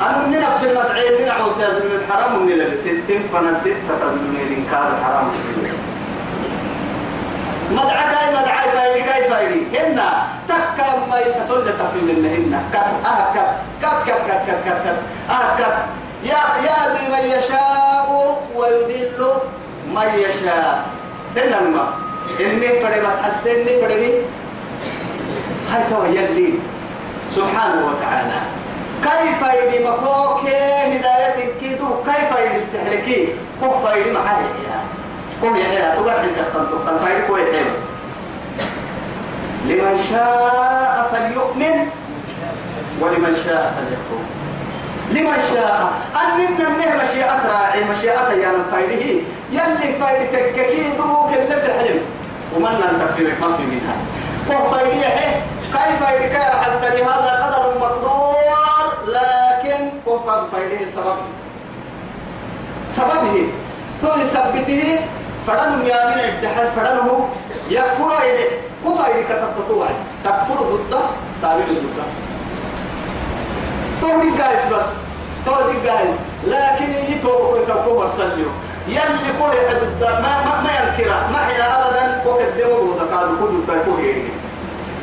أنا 0.03 0.27
من 0.27 0.41
نفس 0.41 0.65
المدعي 0.65 1.25
من 1.25 1.29
عوسى 1.29 1.63
من 1.63 2.01
الحرام 2.01 2.43
من 2.43 2.53
اللي 2.53 2.77
ستين 2.77 3.23
فانا 3.33 3.61
ستة 3.61 3.99
تظلمي 4.01 4.43
الإنكار 4.43 4.91
الحرام 4.99 5.31
فايدي 5.31 5.77
هنا 9.75 10.27
تكا 10.49 10.89
ما 11.11 11.19
يتطل 11.19 11.65
تفي 11.65 12.01
من 12.03 12.19
هنا 12.37 12.61
كت 12.73 13.07
آه 13.07 13.33
كت 13.35 13.57
كت 13.83 14.07
كت 14.07 14.21
كت 14.29 14.41
كت 14.47 14.59
كت 14.67 14.79
كت 14.85 14.99
آه 15.31 15.57
كت 15.59 15.77
يا 16.25 16.43
يهدي 16.67 17.05
من 17.13 17.39
يشاء 17.39 18.07
ويضل 18.55 19.33
من 19.95 20.09
يشاء. 20.19 20.85
هنا 21.37 21.59
الماء 21.59 21.89
إني 22.41 22.69
فري 22.81 23.01
بس 23.07 23.17
حسيني 23.23 23.81
فري 23.81 24.13
هاي 25.73 25.83
تو 25.91 26.05
يلي. 26.05 26.55
سبحانه 27.31 27.87
وتعالى. 27.87 28.39
كيف 29.03 29.41
يدي 29.55 29.85
مكوك 29.85 30.41
هدايتك 30.49 31.53
كيدو 31.61 31.87
كيف 32.07 32.31
يدي 32.39 32.61
تحلكي 32.75 33.17
كيف 33.61 33.83
يدي 33.97 34.13
محالي 34.13 34.47
قم 35.43 35.57
يا 35.57 35.67
هلا 35.67 35.95
تقعد 35.95 36.19
انت 36.25 36.39
تقل 36.55 36.99
فايد 37.05 37.25
كويس 37.29 37.77
لمن 39.69 39.97
شاء 40.11 41.11
فليؤمن 41.13 41.77
ولمن 43.01 43.35
شاء 43.45 43.75
فليكفر. 43.77 44.21
لمن 45.11 45.39
شاء. 45.51 45.93
أن 46.23 46.39
من 46.79 47.03
مشيئة 47.03 47.41
راعي 47.53 47.85
مشيئة 47.85 48.31
يا 48.33 48.49
من 48.49 48.65
فايده. 48.73 49.05
يلي 49.53 49.99
فايدتك 50.01 50.53
كيد 50.55 51.01
اللي 51.37 51.57
تحلم 51.67 52.01
ومن 52.57 52.71
لم 52.71 52.93
تفهمك 53.01 53.41
ما 53.41 53.57
في 53.57 53.63
منها. 53.63 53.97
هو 54.51 54.71
فايدي 54.71 55.05
حي 55.05 55.33
كيف 55.73 56.05
فايدك 56.05 56.35
يا 56.35 56.41
حتى 56.63 56.89
لهذا 56.89 57.33
قدر 57.43 57.79
مقدور. 57.81 58.37
لكن 59.07 59.91
هو 60.09 60.17
قد 60.17 60.49
فايده 60.53 60.91
سبب 60.91 61.17
سببه. 62.89 63.49
تو 64.03 64.09
فدن 65.47 65.87
يا 65.87 66.07
من 66.07 66.21
الدحل 66.25 66.67
فدنه 66.77 67.29
يكفر 67.71 68.19
إليه 68.23 68.51
كفر 68.85 69.07
إليه 69.11 69.25
كتبتطوع 69.25 69.87
تكفر 70.25 70.63
ضده 70.63 71.01
تعمل 71.43 71.67
ضده 71.67 72.05
تو 74.01 74.21
دي 74.21 74.31
جايز 74.39 74.65
بس 74.75 74.87
تو 75.47 75.53
دي 75.71 75.81
جايز 75.85 76.15
لكن 76.47 77.13
يتوب 77.13 77.59
كتبه 77.67 77.99
مرسليو 77.99 78.47
يلي 78.89 79.29
كل 79.41 79.57
ضد 79.81 80.03
ما 80.05 80.33
ما 80.47 80.61
ما 80.65 80.71
ينكره 80.79 81.29
ما 81.33 81.39
حنا 81.39 81.67
ابدا 81.89 82.23
وقدمه 82.27 82.77
وذكر 82.91 83.29
كل 83.41 83.47
ضد 83.67 83.83
كل 83.87 84.05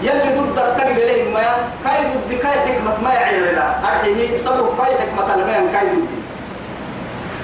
يلي 0.04 0.40
ضدك 0.40 0.76
تجد 0.78 1.00
له 1.00 1.32
ما 1.34 1.44
كاي 1.86 2.04
ضد 2.06 2.34
كاي 2.34 2.52
حكمة 2.60 2.94
ما 3.04 3.14
يعير 3.14 3.56
لا 3.56 3.68
أرحيه 3.88 4.38
صدق 4.38 4.78
كاي 4.86 4.96
حكمة 4.96 5.34
المين 5.34 5.72
كاي 5.72 5.88
ضد. 5.88 6.23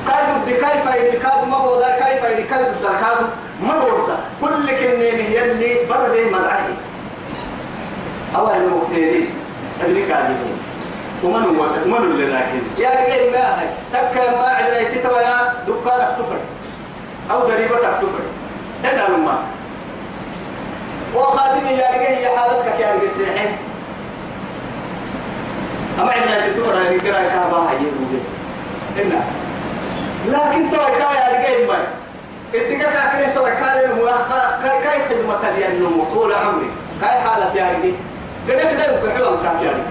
كاي 0.07 0.23
ضد 0.35 0.49
كاي 0.49 0.81
فايد 0.85 1.21
كاد 1.21 1.47
ما 1.47 1.57
بودا 1.57 1.89
كاي 1.99 2.19
ضد 2.19 2.45
كاد 2.49 2.65
ما 3.61 3.73
بودا. 3.79 4.17
كل 4.41 4.71
كنين 4.71 5.19
يلي 5.19 5.85
برد 5.89 6.17
مدعي. 6.31 6.73
أول 8.35 8.51
المقتدين 8.51 9.29
أمريكا 9.85 10.21
دي 10.21 10.33
ومن 11.23 11.43
هو؟ 11.43 11.65
من 11.85 12.11
اللي 12.11 12.25
لكن 12.25 12.61
يا 12.77 12.89
رجال 12.89 13.31
ما 13.31 13.61
هي 13.61 13.67
تك 13.93 14.17
ما 14.17 14.47
على 14.47 14.85
تتبع 14.85 15.53
دكانك 15.67 16.17
تفر 16.17 16.39
أو 17.31 17.39
ضريبتك 17.39 17.93
تفر 18.01 18.23
هنا 18.83 19.07
الماء 19.07 19.43
وقادني 21.15 21.71
يا 21.71 21.87
رجال 21.89 22.01
هي 22.01 22.37
حالتك 22.37 22.79
يا 22.79 22.93
رجال 22.95 23.11
سيحي. 23.11 23.47
أما 25.99 26.11
عندنا 26.11 26.49
تفر 26.49 26.75
يا 26.75 26.89
رجال 26.89 27.13
كهبا 27.13 27.69
هي 27.69 29.03
هنا. 29.03 29.21
لكن 30.27 30.71
ترى 30.71 30.85
كاي 30.85 31.37
رجال 31.37 31.67
ما 31.67 31.77
الدقة 32.53 32.89
كاي 33.11 33.33
ترى 33.33 33.51
كاي 33.51 33.79
كاي 34.63 34.81
كاي 34.83 34.99
خدمة 35.09 35.49
اليوم 35.67 36.07
طول 36.13 36.33
عمري. 36.33 36.69
كاي 37.01 37.09
حالة 37.09 37.53
يا 37.55 37.77
رجال 37.77 37.93
قد 38.49 38.77
كده 38.77 39.01
بحلم 39.01 39.37
كاي 39.43 39.65
يا 39.65 39.71
رجال 39.71 39.81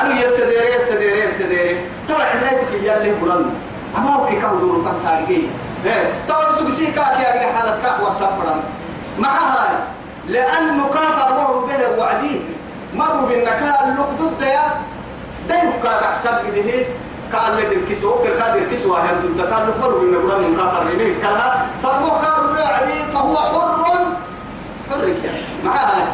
أنا 0.00 0.20
يسديري 0.24 0.74
يسديري 0.74 1.20
يسديري 1.24 1.80
طبعا 2.08 2.24
حنيتك 2.24 2.82
يا 2.82 2.96
اللي 2.96 3.10
بلن 3.10 3.50
أما 3.98 4.14
هو 4.14 4.26
كي 4.26 4.34
كان 4.40 4.58
دور 4.60 4.84
كان 4.84 4.94
تاريخي 5.04 5.46
إيه. 5.86 6.10
تقول 6.28 6.56
سوق 6.58 6.70
سيكا 6.70 7.02
كي 7.02 7.28
أرجع 7.32 7.52
حالة 7.52 7.78
كأ 7.82 8.00
وسافرا 8.08 8.62
معها 9.18 9.68
لأنه 10.28 10.88
كافر 10.88 11.32
وهو 11.32 11.66
به 11.66 11.98
وعديه. 11.98 12.40
مروا 12.94 13.26
بالنكال 13.28 13.96
ضد 14.20 14.42
يا. 14.42 14.62
دايم 15.48 15.72
كاد 15.82 16.02
أحسب 16.02 16.30
كده 16.46 16.84
قال 17.32 17.56
لي 17.56 17.76
الكسو 17.76 18.14
كل 18.14 18.28
كاد 18.38 18.56
الكسو 18.56 18.94
هذا 18.94 19.20
ضد 19.24 19.40
كان 19.50 19.68
لك 19.68 19.76
مروا 19.82 20.00
بالنكال 20.00 20.42
من 20.42 20.56
كافر 20.56 20.84
ليه 20.84 21.14
كلا 21.22 21.52
فرمو 21.82 22.10
كافر 22.10 22.52
وعديه 22.52 23.04
فهو 23.14 23.36
حر. 23.36 24.04
حر 24.90 25.04
كيا 25.22 25.30
معها 25.64 26.12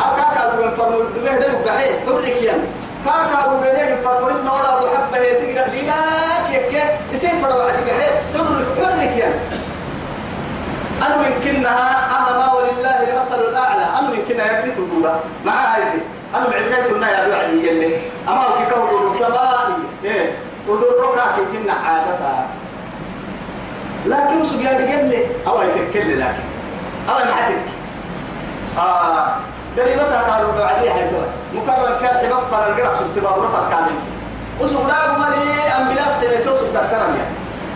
أكاكا 0.00 0.56
دون 0.56 0.70
فرمو 0.74 0.98
دبه 1.16 1.34
ده 1.36 1.46
يقعي 1.46 2.00
حر 2.06 2.22
كيا 2.24 2.54
كاكا 3.04 3.48
دون 3.50 3.60
بينه 3.60 3.96
فرمو 4.04 4.28
النورا 4.28 4.80
وحبه 4.80 5.18
يتقرأ 5.18 5.68
ديناك 5.68 6.46
يكيه 6.50 6.98
يصير 7.12 7.30
فرمو 7.42 7.60
عدي 7.60 7.90
قعي 7.90 8.08
حر 8.34 8.64
حر 8.82 9.06
كيا 9.14 9.30
أنا 11.06 11.26
يمكنها 11.26 12.08
أما 12.18 12.52
ولله 12.52 12.96
المثل 13.02 13.40
الأعلى. 13.50 13.84
أنا 13.98 14.14
يمكنها 14.14 14.58
يبني 14.58 14.72
تقولا 14.74 15.14
مع 15.44 15.52
هاي 15.52 15.82
أنا 16.34 16.46
بعدين 16.50 16.86
تقولنا 16.86 17.10
يا 17.10 17.24
أبو 17.26 17.32
علي 17.34 17.68
يلي. 17.68 17.96
أما 18.28 18.44
كي 18.56 18.62
إيه 18.62 18.70
ودور 20.72 21.10
ركعة 21.12 21.36
يمكن 21.38 21.70
عادتها 21.70 22.46
لكن 24.06 24.44
سجاد 24.46 24.80
قال 24.90 25.08
لي 25.10 25.26
أو 25.46 25.62
يتكل 25.62 26.20
لكن. 26.20 26.42
أو 27.08 27.14
ما 27.14 27.34
حتك. 27.34 27.62
آه 28.78 29.26
دريبتها 29.76 30.22
قالوا 30.30 30.52
بعديها 30.52 30.94
هيدوا 30.94 31.20
مكرر 31.54 31.98
كان 32.02 32.16
حباب 32.26 32.42
فر 32.50 32.68
القرع 32.68 32.94
سبتباب 32.94 33.32
رفض 33.42 33.70
كامل 33.70 33.94
وسوداء 34.60 35.16
مالي 35.18 35.52
أمبلاس 35.78 36.20
تبيتو 36.20 36.56
سبتك 36.56 36.90
كرمية 36.90 37.26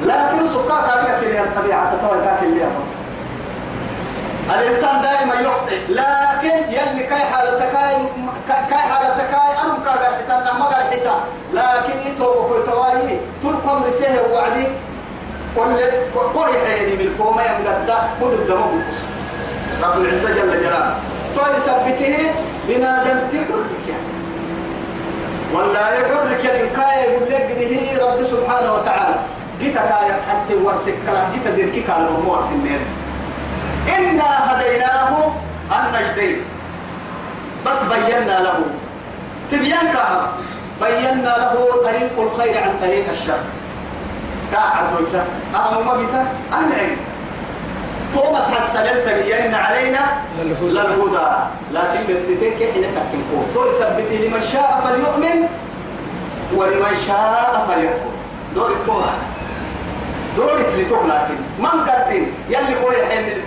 لكن 0.06 0.46
سكا 0.46 0.80
كاريكا 0.86 1.20
كليا 1.20 1.42
الطبيعة 1.42 1.92
تطور 1.96 2.20
كاكل 2.24 2.54
ليها 2.54 2.68
الإنسان 4.54 5.02
دائما 5.02 5.34
يخطئ. 5.34 5.78
لكن 5.88 6.56
يلي 6.70 7.02
كاي 7.02 7.18
حالتك 7.18 7.72
كاي 8.48 8.78
حالتك 8.78 9.34
أنا 9.34 9.72
مكاغر 9.78 10.10
حتى 10.18 10.58
ما 10.58 10.64
قال 10.64 10.84
حتى 10.90 11.14
لكن 11.52 12.10
يتوب 12.10 12.36
كل 12.48 12.70
تواهي 12.70 13.18
تلقم 13.42 13.84
رسيه 13.84 14.22
وعدي. 14.32 14.66
كل 15.56 15.76
كل 16.34 16.48
حيني 16.66 16.94
من 16.94 17.00
الكومة 17.00 17.42
يمدد 17.42 17.90
كل 18.20 18.26
الدم 18.26 18.62
بالقصر 18.70 19.06
رب 19.82 20.00
العزة 20.00 20.28
جل 20.28 20.50
جلاله. 20.62 20.94
تو 21.36 21.42
يثبته 21.56 22.16
بما 22.68 23.04
دمت 23.04 23.32
حرك 23.48 23.86
ولا 25.54 25.94
يحرك 25.94 26.42
الإنكاية 26.44 27.02
يقول 27.02 27.30
لك 27.30 27.56
به 27.58 27.72
رب 28.04 28.22
سبحانه 28.22 28.72
وتعالى. 28.74 29.16
جيتا 29.60 29.80
كايس 29.80 30.22
حسي 30.30 30.54
ورسك 30.54 30.94
كلام 31.06 31.32
جيتا 31.34 31.50
ديركي 31.50 31.82
كلام 31.82 32.28
ورسك 32.28 32.80
إنا 33.88 34.52
هديناه 34.52 35.32
النجدين. 35.72 36.40
بس 37.66 37.82
بينا 37.82 38.40
له. 38.40 38.60
تبيان 39.50 39.92
كهب 39.92 40.28
بينا 40.80 41.34
له 41.38 41.82
طريق 41.84 42.12
الخير 42.18 42.62
عن 42.62 42.74
طريق 42.82 43.08
الشر. 43.08 43.38
كاعد 44.52 44.96
دوسة 44.98 45.24
أهم 45.54 45.86
ما 45.86 45.94
بيتا 45.94 46.26
أهم 46.52 46.72
علم 46.78 46.96
تومس 48.14 48.50
حسنت 48.50 48.96
تبين 49.06 49.54
علينا 49.54 50.00
للهدى. 50.38 51.28
لكن 51.72 52.00
بتتك 52.08 52.72
حين 52.72 52.84
تحكمكم 52.96 53.46
تو 53.54 53.66
يثبت 53.66 54.12
لمن 54.12 54.42
شاء 54.52 54.80
فليؤمن 54.84 55.48
ولمن 56.54 56.96
شاء 57.06 57.66
فليكفر. 57.68 58.10
دور 58.54 58.70
الكوره 58.70 59.12
دورك 60.36 60.66
لتوك 60.78 61.02
لكن 61.04 61.36
من 61.58 61.80
قدين 61.88 62.32
يلي 62.48 62.74
كوي 62.82 62.96
حمل 63.06 63.38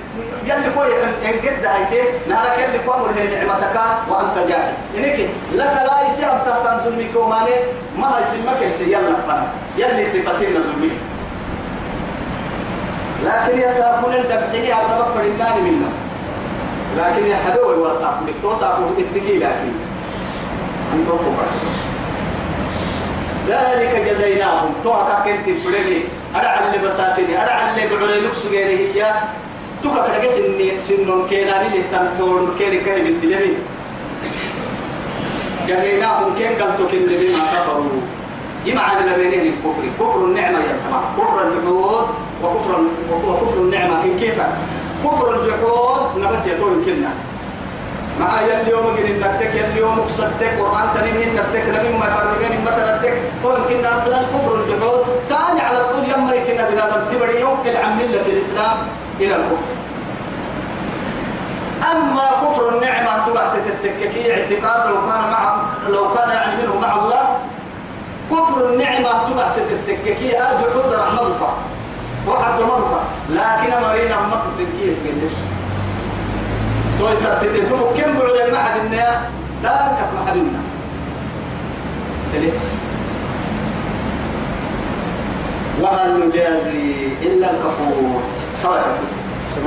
يلي 0.46 0.70
كوي 0.76 0.88
إن 1.26 1.34
قد 1.44 1.66
هيته 1.66 2.04
نهارك 2.30 2.58
يلي 2.60 2.80
كوي 2.86 2.98
مره 2.98 3.12
نعمتك 3.12 3.78
وأنت 4.10 4.50
جاهل. 4.50 4.74
انك 4.98 5.20
لك 5.54 5.76
لا 5.90 6.08
يسيب 6.08 6.28
تحت 6.46 6.84
ظلمك 6.86 7.16
وماني 7.16 7.56
ما 7.98 8.22
يسمك 8.22 8.62
يسي 8.62 8.92
يلا 8.92 9.22
فنا 9.28 9.48
يلي 9.78 10.06
صفتين 10.06 10.54
ظلمي. 10.54 10.92
لكن 13.26 13.60
يا 13.60 13.72
سابون 13.74 14.14
الدبحيني 14.14 14.74
على 14.74 15.00
رب 15.00 15.14
فرنان 15.14 15.64
منا. 15.64 15.90
لكن 16.98 17.26
يا 17.26 17.38
حدوي 17.46 17.76
لك 17.76 18.36
توصاحب 18.42 18.84
التكي 18.98 19.38
لكن. 19.38 19.74
أنتم 20.94 21.18
ذلك 23.48 23.94
جزيناهم. 24.10 24.74
توعك 24.84 25.24
كنت 25.26 25.66
بريني 25.66 26.04
أدعى 26.36 26.68
اللي 26.68 26.88
بساتني 26.88 27.44
أدعى 27.44 27.72
اللي 27.72 27.96
بعلي 27.96 28.20
لك 28.20 28.34
سجيني 28.34 28.76
هي. 28.94 29.14
توكا 29.84 30.20
كده 30.22 30.32
سني؟ 30.36 30.72
سنون 30.88 31.28
كيناني 31.30 31.68
اللي 31.68 31.84
تنتور 31.92 32.56
كيني 32.58 32.80
كاي 32.80 33.02
بالدلمي 33.02 33.54
جزيناهم 35.68 36.36
كين 36.38 36.48
قلتو 36.48 36.88
كين 36.92 37.06
بما 37.06 37.44
كفروا. 37.54 38.02
جمع 38.66 38.82
على 38.82 39.16
بينهم 39.18 39.48
الكفر 39.48 39.84
كفر 40.00 40.26
النعمة 40.26 40.60
يا 40.60 40.76
تمام 40.86 41.04
كفر 41.18 41.48
الجحود 41.48 42.08
وكفر 42.44 42.82
وكفر 43.12 43.58
النعمة 43.58 44.04
إن 44.04 44.20
كيتا. 44.20 44.58
كفر 45.04 45.42
الجحود 45.42 46.02
نبت 46.18 46.48
يطول 46.48 46.86
كنا. 46.86 47.12
مع 48.20 48.42
يلي 48.42 48.72
يوم 48.72 48.96
جن 48.98 49.20
نتك 49.20 49.56
يلي 49.56 49.80
يوم 49.80 50.00
قصدك 50.00 50.60
قرآن 50.60 50.88
تنين 50.96 51.34
نتك 51.34 51.66
نبي 51.76 51.98
ما 51.98 52.08
فرمين 52.16 52.66
ما 52.66 52.72
تنتك 52.72 53.14
طول 53.44 53.58
كنا 53.70 53.94
أصلا 53.94 54.18
كفر 54.34 54.56
الجحود. 54.56 55.00
سأل 55.24 55.60
على 55.68 55.80
طول 55.90 56.04
يوم 56.10 56.30
كنا 56.48 56.70
بلاد 56.70 57.08
تبري 57.12 57.40
يوم 57.40 57.58
عن 57.84 57.98
ملة 57.98 58.22
الإسلام 58.22 58.78
إلى 59.20 59.36
الكفر. 59.36 59.72
أما 61.92 62.28
كفر 62.42 62.70
النعمة 62.76 63.26
تبع 63.26 63.54
تتككي 63.54 64.34
اعتقاد 64.34 64.90
لو 64.90 64.96
كان 64.96 65.22
مع 65.32 65.62
لو 65.90 66.14
كان 66.14 66.30
يعني 66.30 66.62
منه 66.62 66.80
مع 66.80 66.96
الله 66.96 67.38
كفر 68.32 68.70
النعمة 68.70 69.10
تبع 69.30 69.48
تتككي 69.56 70.30
جحود 70.32 70.94
رحمة 70.94 71.22
الله. 71.22 71.54
واحد 72.28 72.62
مرفع 72.62 73.02
لكن 73.30 73.82
مرينا 73.82 74.16
ما 74.16 74.36
كفر 74.36 74.66
كيس 74.80 75.00
قديش 77.00 77.20
تو 77.22 77.28
يثبت 77.30 77.70
تو 77.70 77.94
كم 77.98 78.14
بعد 78.14 78.52
ما 78.52 78.58
حد 78.64 78.80
النيا 78.86 79.22
دار 79.64 79.98
كف 79.98 80.20
ما 80.20 80.30
حد 80.30 80.36
النيا 80.36 80.62
سليم. 82.32 82.54
وهل 85.82 86.28
نجازي 86.28 87.08
إلا 87.22 87.52
الكفور؟ 87.52 88.22
طيب 88.64 88.84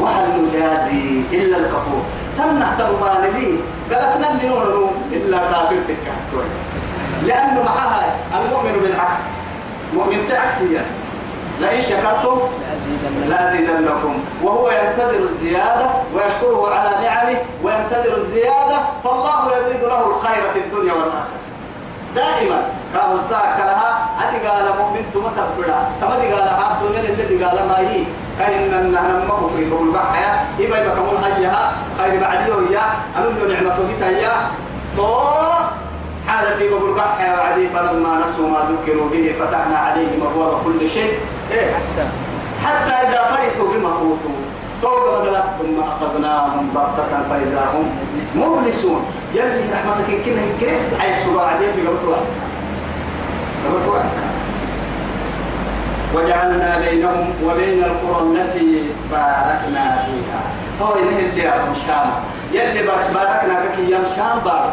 وهل 0.01 0.29
نجازي 0.45 1.21
إلا 1.33 1.57
الكفور؟ 1.57 2.03
تنح 2.39 2.69
ترمان 2.79 3.23
لي. 3.35 3.59
قالت 3.95 4.43
لي 4.43 4.49
نور 4.49 4.91
إلا 5.13 5.39
كافر 5.39 5.77
تكه 5.89 6.43
لأنه 7.27 7.63
معها 7.63 8.15
المؤمن 8.35 8.81
بالعكس. 8.83 9.19
مؤمن 9.95 10.29
تعكسية 10.29 10.81
لئن 11.61 11.83
شكرتم 11.83 12.39
لأزيدنكم. 13.29 14.15
وهو 14.43 14.71
ينتظر 14.71 15.21
الزيادة 15.31 15.87
ويشكره 16.15 16.75
على 16.75 16.91
نعمه 17.07 17.37
وينتظر 17.63 18.17
الزيادة 18.17 18.79
فالله 19.05 19.53
يزيد 19.57 19.83
له 19.85 20.07
الخير 20.07 20.43
في 20.53 20.59
الدنيا 20.59 20.93
والآخرة. 20.93 21.43
دائما 22.15 22.63
كان 22.95 23.13
الساعة 23.15 23.57
كلها 23.57 24.09
أتي 24.23 24.49
قال 24.49 24.65
مؤمن 24.79 25.05
ثم 25.15 25.21
تبدا 25.21 25.79
تمدي 26.01 26.33
قال 26.33 26.49
عبد 26.49 26.83
الذي 26.95 27.45
قال 27.45 27.57
ما 27.69 27.79
هي؟ 27.79 28.05
كأن 28.39 28.75
أننا 28.75 29.25
ما 29.29 29.35
كفري 29.35 29.71
كل 29.71 29.91
بحيا 29.95 30.45
إما 30.61 30.77
يبقى 30.79 31.37
هيها 31.37 31.73
خير 31.99 32.21
بعديه 32.21 32.77
يا 32.77 32.85
أنو 33.19 33.47
نعمة 33.49 33.77
بيتا 33.89 34.51
تو 34.97 35.19
حالتي 36.29 36.69
بقول 36.69 36.95
بحيا 36.95 37.37
وعدي 37.39 37.69
فلما 37.69 38.25
نسوا 38.25 38.49
ما 38.49 38.59
ذكروا 38.71 39.09
به 39.13 39.35
فتحنا 39.41 39.79
عليهم 39.79 40.21
أبواب 40.33 40.55
كل 40.65 40.91
شيء. 40.91 41.13
إيه 41.53 41.71
حتى 42.65 42.93
إذا 42.93 43.21
فرحوا 43.31 43.75
بما 43.75 43.89
أوتوا 43.89 44.39
توقع 44.83 45.21
بدلا 45.21 45.43
ثم 45.59 45.81
أخذناهم 45.81 46.71
بغتة 46.75 47.13
فإذا 47.31 47.65
هم 47.75 47.87
مبلسون. 48.37 49.03
يلي 49.35 49.65
رحمتك 49.73 50.09
يكره 50.09 50.99
حيث 50.99 51.27
بعدين 51.37 51.69
بقبط 51.77 52.05
واحد 52.09 52.23
بقبط 53.65 54.05
وجعلنا 56.15 56.79
بينهم 56.79 57.35
وبين 57.45 57.85
القرى 57.85 58.23
التي 58.23 58.83
باركنا 59.11 60.07
فيها. 60.07 60.43
هو 60.83 60.97
ينهي 60.97 61.27
الديار 61.27 61.61
شام 61.87 62.11
يلي 62.53 62.83
باركنا 62.83 63.65
بك 63.65 63.79
يا 63.89 64.01
شام 64.17 64.39
بارك. 64.45 64.73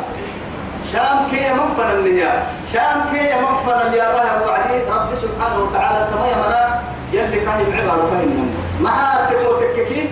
شام 0.92 1.28
كي 1.32 1.54
منفر 1.54 1.92
النيا 2.00 2.44
شام 2.74 2.98
كي 3.12 3.36
منفر 3.36 3.88
اليا 3.88 4.10
الله 4.10 4.48
وعدي 4.48 4.78
رب 4.90 5.10
سبحانه 5.22 5.58
وتعالى 5.64 6.08
تما 6.12 6.28
يمنا 6.28 6.82
يلي 7.14 7.40
كاهم 7.46 7.70
عبارة 7.78 8.06
فهم 8.12 8.50
مع 8.82 9.16
تموتك 9.30 10.10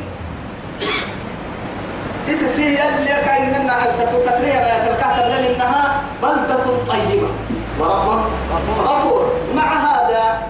إسسي 2.30 2.64
يلي 2.64 3.16
كأننا 3.26 3.74
تتريها 4.00 4.62
آية 4.66 4.94
الكهتب 4.94 5.28
لأنها 5.30 6.02
بلدة 6.22 6.66
طيبة. 6.88 7.30
ورب 7.80 8.24
غفور. 8.84 9.32
مع 9.56 9.74
هذا 9.74 10.42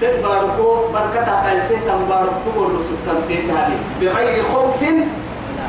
تتباركو 0.00 0.88
بركة 0.92 1.42
تايسي 1.44 1.76
تنبارك 1.76 2.32
تقول 2.44 2.66
رسول 2.74 2.96
هذه 3.30 3.78
بغير 4.00 4.44
خوف 4.52 4.82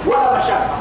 ولا 0.05 0.37
مشقة. 0.37 0.77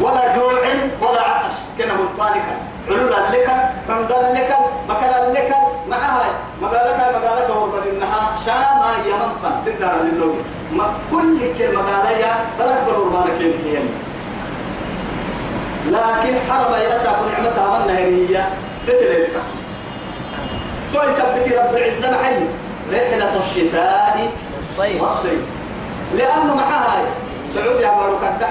ولا 0.00 0.36
جوع 0.36 0.52
ولا 1.00 1.20
عطش. 1.20 1.54
كنا 1.78 1.94
ملطانك 1.94 2.42
علولا 2.88 3.30
لك 3.32 3.48
رمضان 3.90 4.34
لك 4.34 4.56
مكان 4.88 5.32
لك 5.32 5.54
معها. 5.88 6.26
مقالك 6.62 6.96
مقالك 7.16 7.50
وربا 7.50 7.90
إنها 7.90 8.36
شاما 8.44 8.90
يمن 9.06 9.32
فن 9.42 9.54
تدار 9.66 9.94
للنوم 10.02 10.42
ما 10.72 10.84
كل 11.10 11.38
كلمة 11.58 11.82
قاليا 11.82 12.34
بلك 12.58 12.78
بروربانك 12.86 13.40
هي. 13.40 13.78
لكن 15.86 16.34
حرم 16.50 16.74
يأسى 16.74 17.08
نعمتها 17.08 17.78
من 17.78 17.90
هي 17.96 18.44
تتلي 18.86 19.16
الكسر 19.16 19.56
تو 20.94 21.02
يثبت 21.08 21.58
رب 21.58 21.76
العزة 21.76 22.10
محل 22.10 22.46
رحلة 22.92 23.36
الشتاء 23.36 24.28
الصيف 24.60 25.02
والصيف. 25.02 25.40
لأنه 26.14 26.54
معها. 26.54 27.02
سعودي 27.54 27.86
عمرو 27.86 28.18
كان 28.20 28.38
ده 28.40 28.46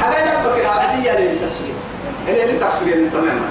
حاجة 0.00 0.14
حاجة 0.14 0.30
يدبك 0.30 0.60
العادية 0.60 1.12
للتسويق 1.12 1.74
اللي 2.28 2.44
للتسويق 2.44 3.10
تماما 3.12 3.48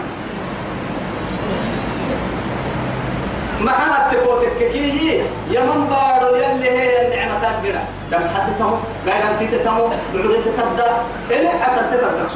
معها 3.62 4.12
التبوت 4.12 4.44
الككية 4.44 5.22
يمن 5.52 5.88
بارو 5.90 6.36
يلي 6.36 6.70
هي 6.70 7.08
النعمة 7.08 7.52
تكبيرة 7.52 7.84
دم 8.12 8.18
حتى 8.18 8.52
تمو 8.60 8.76
غير 9.06 9.16
أنت 9.16 9.54
تتمو 9.54 9.88
بعوري 10.14 10.38
تتبدا 10.38 10.92
اللي 11.32 11.50
حتى 11.50 11.82
تتبدا 11.92 12.28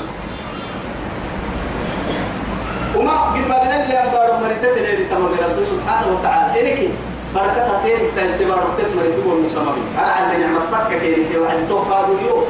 وما 2.95 3.11
قد 3.11 3.37
ما 3.49 3.57
بنا 3.57 3.83
اللي 3.83 3.93
أمبارو 3.93 4.33
مريتت 4.39 4.77
اللي 4.77 5.05
تمو 5.05 5.27
رب 5.27 5.63
سبحانه 5.63 6.17
وتعالى. 6.19 6.61
إليكي 6.61 6.89
بركتها 7.35 7.81
تيرك 7.85 8.11
تنسبار 8.15 8.57
وقت 8.57 8.85
مريتو 8.97 9.37
المسمى 9.37 9.73
أنا 9.99 10.07
عندي 10.11 10.43
نعمة 10.43 10.59
فكة 10.71 10.99
كيري 10.99 11.37
وعند 11.37 11.67
تو 11.69 11.77
قادو 11.77 12.43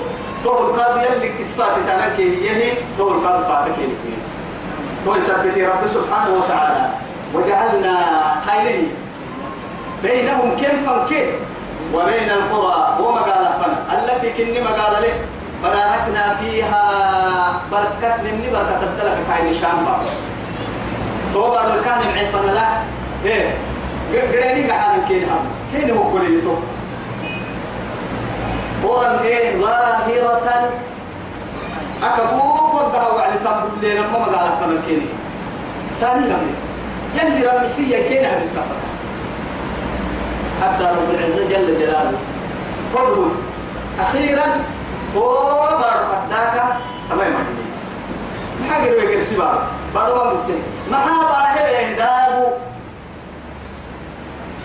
يو 0.45 0.51
تو 0.51 0.67
القادو 0.67 0.99
يلي 0.99 1.39
إسفات 1.39 1.71
تنكي 1.87 2.45
يهي 2.45 2.71
تو 2.97 3.11
القادو 3.11 3.43
فاتك 3.43 3.77
يلي 3.77 3.95
تو 5.05 5.15
يثبت 5.15 5.57
رب 5.57 5.87
سبحانه 5.87 6.33
وتعالى. 6.37 6.89
وجعلنا 7.33 7.95
هاي 8.47 8.83
بينهم 10.03 10.57
كيفا 10.57 11.05
كيف؟ 11.09 11.29
وبين 11.93 12.29
القرى 12.29 12.97
ومقالة 12.99 13.51
فن. 13.59 13.73
التي 13.97 14.29
كني 14.37 14.61
مقالة 14.61 14.99
لي 14.99 15.13
باركنا 15.63 16.35
فيها 16.41 16.83
بركة 17.71 18.15
مني 18.23 18.49
بركة 18.49 18.83
الدلك 18.83 19.17
كاين 19.29 19.53
شام 19.53 19.85
بار 19.85 20.01
تو 21.33 21.49
بار 21.49 21.81
كان 21.85 22.11
معي 22.11 22.27
فن 22.27 22.53
لا 22.53 22.67
إيه 23.25 23.53
قريني 24.13 24.69
قاعد 24.71 24.99
كين 25.07 25.23
هم. 25.23 25.45
كين 25.73 25.97
هو 25.97 26.11
كل 26.11 26.37
يتو 26.37 26.55
قرن 28.87 29.19
إيه 29.23 29.61
ظاهرة. 29.61 30.71
أكبوك 32.03 32.73
وقها 32.73 33.07
وعد 33.07 33.31
تنبل 33.43 33.91
لنا 33.91 34.01
ما 34.01 34.19
مقالة 34.19 34.55
فن 34.59 34.81
كيني. 34.87 35.05
ثاني 35.99 36.25
رمي 36.25 36.53
يلي 37.15 37.47
رمسية 37.47 38.09
كينها 38.09 38.43
بسفر 38.43 38.79
حتى 40.61 40.83
رب 40.83 41.09
العزة 41.09 41.47
جل 41.49 41.79
جلاله. 41.79 42.17
قدر 42.95 43.27
أخيرا 43.99 44.45
توبر 45.13 45.97
فتاك 46.11 46.63
تمام 47.09 47.33
ما 48.61 48.73
حاجة 48.73 48.89
لو 48.89 49.09
يكر 49.09 49.23
سبا 49.23 49.67
بعد 49.95 50.11
ما 50.11 50.23
مكتن 50.23 50.59
ما 50.91 50.97
حابا 50.97 51.61
هي 51.61 51.83
يندابو 51.83 52.47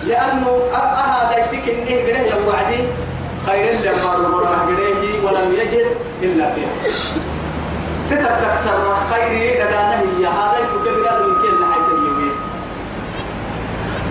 لأنه 0.04 0.58
أها 0.74 1.30
دايتك 1.30 1.68
إنه 1.68 1.86
قده 1.86 2.36
يوعدي. 2.36 2.84
خير 3.47 3.95
أمر 3.95 4.16
الله 4.26 4.51
قده 4.51 5.03
ولم 5.24 5.55
يجد 5.55 5.86
إلا 6.22 6.55
فيها. 6.55 6.72
تتكسر 8.11 8.97
خيري 9.11 9.59
دقانه 9.59 10.03
هي 10.18 10.26
هذا 10.26 10.59
يتكلم 10.59 11.05
هذا 11.05 11.26
من 11.26 11.34
كل 11.43 11.64
حيث 11.72 11.88
اليومين. 11.93 12.34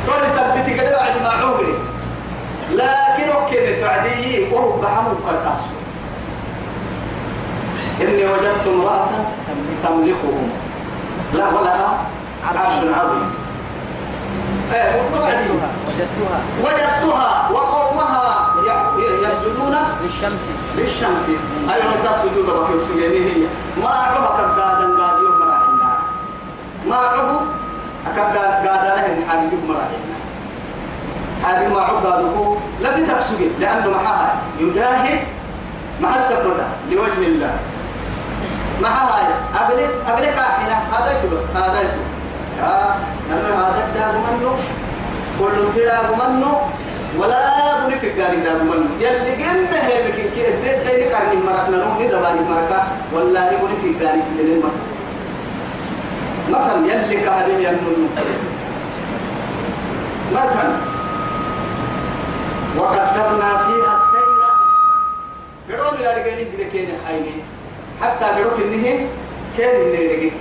قال 0.07 0.23
ثبتي 0.25 0.73
كده 0.73 0.91
بعد 0.97 1.21
ما 1.23 1.29
عمري. 1.29 1.73
لكن 2.71 3.29
أوكي 3.29 3.81
تعدي 3.81 4.47
وهو 4.51 4.71
بحمل 4.81 5.15
قرطاس 5.27 5.61
إني 8.01 8.25
وجدت 8.25 8.67
امرأة 8.67 9.09
تملكهم. 9.83 10.49
لا 11.33 11.47
ولها 11.47 11.97
عرش 12.47 12.77
عظيم. 12.99 13.29
وبعدين 15.15 15.51
وجدتها. 15.87 16.39
وجدتها 16.63 17.49
وقومها. 17.51 18.55
يسجدون 19.41 19.75
للشمس. 20.03 20.43
للشمس. 20.77 21.25
أيضا 21.73 22.11
تسجد 22.11 22.45
بكر 22.45 22.79
سجيني 22.87 23.25
هي 23.25 23.47
ما 23.83 23.89
عرفها 23.89 24.37
كدادا 24.37 25.01
قاد 25.01 25.17
يوم 25.21 25.39
مراحلنا 25.39 25.97
ما 26.87 26.95
عرفوا 26.95 27.41
أكاد 28.07 28.37
قادنا 28.37 29.29
حاجة 29.29 29.41
يوم 29.41 29.65
مراحلنا 29.67 30.15
حاجة 31.43 31.67
ما 31.67 31.81
عرفها 31.81 32.57
لا 32.81 32.95
في 32.95 33.05
تكسجد 33.05 33.51
لأنه 33.59 33.89
معها 33.89 34.35
يجاهد 34.59 35.19
مع 36.01 36.15
السفرة 36.15 36.65
لوجه 36.91 37.27
الله. 37.27 37.53
معها 38.81 39.27
أقلك 39.55 39.89
أقلك 40.07 40.37
أحيانا 40.37 40.79
هذا 40.91 41.29
بس 41.33 41.39
هذا 41.55 41.79
يا 41.81 42.95
أنا 43.31 43.67
هذا 43.67 43.87
دار 43.95 44.13
منه. 44.17 44.55
كل 45.39 45.73
تدار 45.75 46.15
منه. 46.15 46.61
ولا 47.17 47.85
بني 47.85 47.95
في 47.99 48.21
قاري 48.21 48.37
دار 48.37 48.63
منه 48.63 48.89
يلي 48.99 49.31
قلنا 49.43 49.87
هي 49.87 50.11
بكين 50.11 50.31
كي 50.35 50.47
اديت 50.47 50.87
ديني 50.87 51.13
قارني 51.13 51.35
مركنا 51.35 51.77
نوني 51.77 52.07
دباني 52.07 52.39
مركا. 52.49 52.87
ولا 53.13 53.49
بني 53.49 53.75
في 53.81 53.99
في 54.21 54.43
دين 54.43 54.61
مركا 54.63 54.71
مثلا 56.49 56.87
يلي 56.87 57.15
كهذه 57.21 57.57
ينون 57.67 58.09
مثلا. 60.31 60.71
وقدرنا 62.77 63.57
فيها 63.57 63.93
السير. 63.97 64.31
قالوا 65.69 65.97
لي 65.97 66.03
لا 66.03 66.17
رجالي 66.17 66.45
كده 66.45 66.65
كده 66.73 66.93
حيني. 67.07 67.43
حتى 68.01 68.25
قالوا 68.25 68.51
كنه 68.57 69.07
اللي 69.75 70.15
رجع 70.15 70.33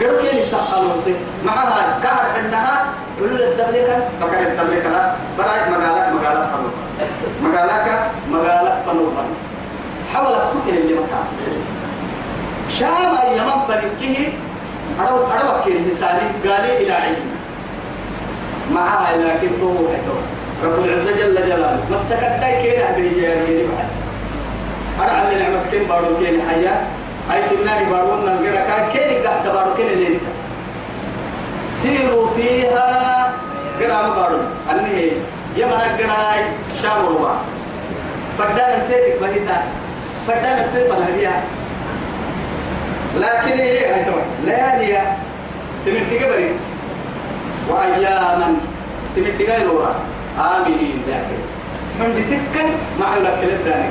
قالوا 0.00 0.22
كده 0.22 0.40
سحلوا 0.40 1.00
سي 1.04 1.14
معها 1.46 1.98
كهر 2.02 2.24
عندها 2.36 2.86
قالوا 3.20 3.38
له 3.38 3.44
الدبلكة 3.48 3.96
فكان 4.20 4.46
الدبلكة 4.46 4.88
لا. 4.90 5.12
برايك 5.38 5.68
مقالك 5.68 6.12
مقالك 6.12 6.48
فنور 6.52 6.72
مقالك 7.42 8.00
مقالك 8.30 8.82
فنور 8.86 9.12
حاولت 10.14 10.38
تكل 10.52 10.76
اللي 10.78 10.94
مكان 10.94 11.26
شام 12.70 13.14
أيام 13.22 13.60
فلكه 13.68 14.32
أرو 15.00 15.16
أرو 15.16 15.64
كل 15.64 15.76
لساني 15.88 16.20
قالي 16.48 16.76
إلى 16.82 16.92
علم 16.92 17.30
معها 18.74 19.16
لكن 19.16 19.48
هو 19.62 19.88
حتى 19.88 20.16
رب 20.64 20.84
العزة 20.84 21.12
جل 21.16 21.34
جلاله. 21.34 21.78
مسكت 21.90 22.40
داي 22.40 22.62
كين 22.62 22.82
أبي 22.86 23.06
يجي 23.06 23.66
بعد. 23.66 23.88
أنا 25.10 25.18
على 25.18 25.34
نعمة 25.42 25.60
كين 25.70 25.84
بارو 25.88 26.16
كين 26.18 26.42
حيا. 26.50 26.86
أي 27.32 27.42
سناني 27.42 27.90
بارو 27.90 28.16
نلقى 28.16 28.62
كان 28.68 28.90
كين 28.92 29.26
قاعد 29.26 29.48
بارو 29.48 29.74
كين 29.74 29.86
اللي 29.86 30.18
سيروا 31.72 32.28
فيها 32.36 33.32
قرام 33.80 34.10
بارو. 34.14 34.38
أني 34.70 35.12
يمنا 35.56 35.96
قراي 35.98 36.40
شام 36.82 36.98
ربع 37.06 37.34
فدان 38.38 38.88
تيتك 38.88 39.20
بهيتا 39.20 39.62
فدان 40.28 40.66
تيفن 40.74 41.02
هبيها 41.02 41.42
لكن 43.16 43.52
هي 43.58 43.94
هي 43.94 44.04
ليالي 44.44 44.98
تمد 45.86 46.22
قبرت 46.22 46.56
وأياما 47.68 48.56
تمد 49.16 49.42
غيرها 49.48 49.94
آمنين 50.38 51.02
لكن 51.08 51.40
من 52.00 52.24
تكن 52.30 52.68
مع 53.00 53.14
لك 53.16 53.58
ذلك 53.66 53.90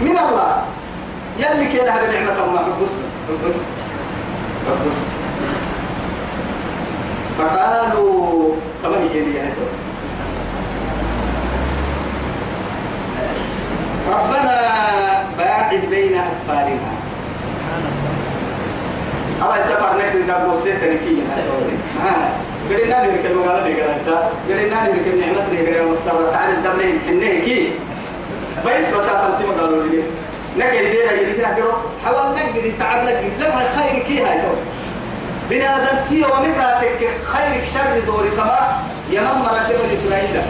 من 0.00 0.18
الله. 0.18 0.62
يلي 1.38 1.72
كده 1.78 1.90
هذا 1.92 2.12
نعمة 2.12 2.44
الله 2.44 2.62
بس 2.82 2.88
بس 2.88 3.46
بس 3.46 3.54
بس 4.88 4.96
فقالوا 7.38 8.54
كما 8.82 8.96
هي 8.96 9.20
لي 9.20 9.40
ربنا 14.10 14.54
باعد 15.38 15.80
بين 15.90 16.14
أسفارنا. 16.18 16.94
الله 19.42 19.60
سفر 19.62 19.96
نكتب 19.98 20.26
دابو 20.26 20.58
سيتا 20.58 20.86
نكية 20.86 21.22
قلنا 22.70 22.88
نهلك 22.88 23.26
المقالة 23.26 23.66
اللي 23.66 23.82
قالتها 23.82 24.30
قلنا 24.48 24.68
نهلك 24.74 25.06
النعمة 25.06 25.46
اللي 25.50 25.66
قالها 25.66 25.92
مكسرة 25.92 26.30
تعالى 26.32 26.52
الدمين 26.54 26.98
حنيه 27.06 27.44
كي 27.44 27.68
بس 28.66 28.84
مسافة 28.88 29.26
انت 29.26 29.46
ما 29.46 29.62
قالوا 29.62 29.82
لي. 29.86 30.02
نكي 30.58 30.90
دينا 30.90 31.12
يريد 31.12 31.40
نقرأ 31.40 31.82
حوال 32.04 32.34
نقدي 32.34 32.72
تعب 32.72 33.04
نقدي 33.04 33.28
لما 33.38 33.60
الخير 33.62 34.02
كي 34.02 34.22
هاي 34.22 34.38
تو 34.40 34.54
بنادم 35.50 35.98
تي 36.08 36.24
ومكاتك 36.24 37.10
خيرك 37.24 37.64
شر 37.74 38.00
دوري 38.06 38.30
كما 38.30 38.78
يمم 39.10 39.38
مراكب 39.42 39.76
إسرائيل 39.94 40.42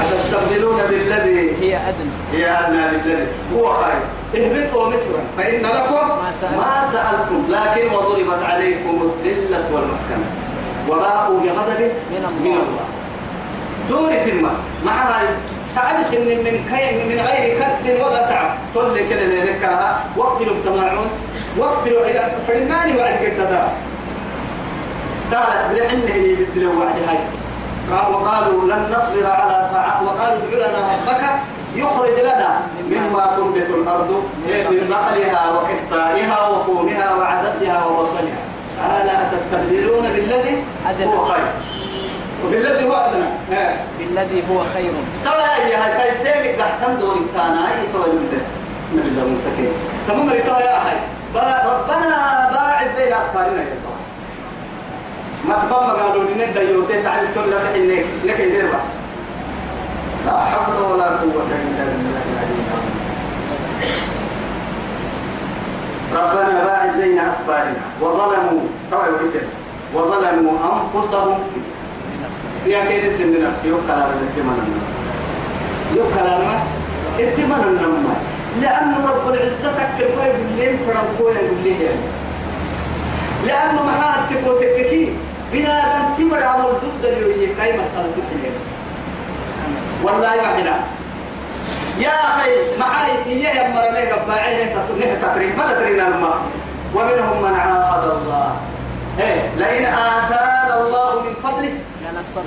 أتستبدلون 0.00 0.80
بالذي 0.90 1.56
هي 1.60 1.76
أدنى. 1.76 2.10
هي 2.32 2.50
أدنى 2.50 2.80
للذي 2.90 3.26
هو 3.54 3.74
خير. 3.74 4.02
اهبطوا 4.36 4.88
مصر 4.88 5.10
فإن 5.38 5.62
لكم 5.62 6.08
ما 6.56 6.86
سألتم. 6.92 7.44
لكن 7.48 7.94
وضربت 7.94 8.42
عليكم 8.42 9.10
الذلة 9.24 9.64
والمسكنة. 9.72 10.26
وباءوا 10.88 11.40
بغضب 11.40 11.80
من 12.10 12.24
الله. 12.46 12.86
دورة 13.88 14.24
الماء 14.26 14.54
مع 14.86 14.92
هاي 14.92 15.26
تعبس 15.78 16.10
من 16.14 16.38
من 16.46 16.56
من 17.08 17.18
غير 17.28 17.58
كد 17.58 18.00
ولا 18.02 18.30
تعب. 18.30 18.50
طل 18.74 18.96
كده 19.10 19.20
لك 19.20 19.62
وقت 20.16 20.42
لو 20.42 20.54
تماعون 20.64 21.10
وقت 21.58 21.88
لو 21.88 22.00
فرماني 22.46 22.98
وعد 22.98 23.12
قد 23.12 23.36
دا 23.36 23.68
تعال 25.30 25.52
أسبري 25.52 25.88
حنا 25.88 26.14
اللي 26.14 26.34
بدلوا 26.34 26.74
وعد 26.74 26.98
هاي. 27.08 27.18
قال 27.90 28.14
وقالوا 28.14 28.64
لن 28.64 28.82
نصبر 28.96 29.26
على 29.26 29.70
طعام 29.74 30.06
وقالوا 30.06 30.36
ادع 30.36 30.66
لنا 30.66 30.80
ربك 30.92 31.22
يخرج 31.74 32.20
لنا 32.20 32.60
مما 32.90 33.36
تنبت 33.36 33.70
الأرض 33.70 34.10
من 34.46 34.88
بقلها 34.90 35.50
وقثائها 35.52 36.48
وفومها 36.48 37.14
وعدسها 37.14 37.84
وبصلها. 37.84 38.42
الا 38.78 39.36
تستبدلون 39.36 40.04
بالذي 40.14 40.64
هو 41.04 41.24
خير. 41.24 41.46
وبالذي 42.44 42.84
هو 42.84 42.92
أدنى. 42.92 43.58
آه. 43.58 43.74
بالذي 43.98 44.42
هو 44.50 44.58
خير. 44.74 44.92
ترى 45.24 45.70
يا 45.70 45.84
هاي 45.84 45.92
كاي 45.98 46.14
سيمك 46.14 46.58
دحسم 46.58 46.92
دوري 47.00 47.20
كان 47.34 47.52
هاي 47.58 47.76
تو 47.92 47.98
من 47.98 48.40
نبي 48.94 49.08
الله 49.08 49.24
موسى 49.28 49.50
كي 49.56 49.68
تمام 50.08 50.28
ريتوا 50.30 50.58
يا 50.58 50.78
هاي. 50.86 50.98
ربنا 51.34 52.50
باعد 52.52 52.86
بين 52.96 53.12
أسفارنا 53.12 53.62
يا 53.62 53.76
طبعا 53.84 53.98
ما 55.48 55.54
تبغى 55.62 56.00
قالوا 56.00 56.24
لي 56.24 56.46
ندى 56.46 56.60
يوتي 56.72 57.02
تعال 57.02 57.34
تقول 57.34 57.50
لك 57.50 57.64
انك 57.76 58.04
لك 58.24 58.40
يدير 58.40 58.66
بس. 58.66 58.86
لا 60.26 60.38
حول 60.38 60.92
ولا 60.92 61.04
قوة 61.04 61.42
إلا 61.42 61.84
بالله 61.84 62.22
ربنا 66.14 66.64
باعد 66.64 66.96
بين 67.00 67.18
أسفارنا. 67.18 67.82
وظلموا 68.00 68.60
ترى 68.90 69.06
يوتي 69.06 69.46
وظلموا 69.94 70.52
أنفسهم. 70.94 71.38
يا 72.66 72.84
كيد 72.84 73.12
سن 73.12 73.44
نفسي؟ 73.50 73.68
على 73.90 74.12
الاتمنى 74.20 74.62
يوكل 75.96 76.18
على 76.18 76.58
الاتمنى 77.18 78.14
لأن 78.60 78.94
رب 79.08 79.28
العزة 79.34 79.72
تكتب 79.72 80.10
بالليل 80.38 80.76
فرقوا 80.86 81.30
يقول 81.30 81.56
لي 81.64 81.74
لأنه 83.46 83.82
معاه 83.84 84.26
تبو 84.30 84.52
تككي 84.58 85.12
بنا 85.52 85.80
دم 85.80 86.14
تمر 86.18 86.42
عمل 86.42 86.64
ضد 86.64 87.04
اليوية 87.04 87.54
كاي 87.56 87.72
مسألة 87.72 88.12
الحين 88.16 88.52
والله 90.02 90.36
ما 90.36 90.48
حنا. 90.56 90.80
يا 91.98 92.10
أخي 92.10 92.50
معاي 92.80 93.10
إياه 93.26 93.68
يمرني 93.68 94.12
قبعين 94.12 94.68
تطرنيه 94.74 95.14
تطرين 95.22 95.56
ما 95.56 95.72
تطرين 95.72 96.00
الماء 96.00 96.38
ومنهم 96.94 97.42
من 97.42 97.54
عاهد 97.58 98.10
الله. 98.10 98.56
إيه 99.20 99.48
لئن 99.56 99.84
آتانا 99.84 100.80
الله 100.80 101.22
من 101.22 101.34
فضله 101.42 101.72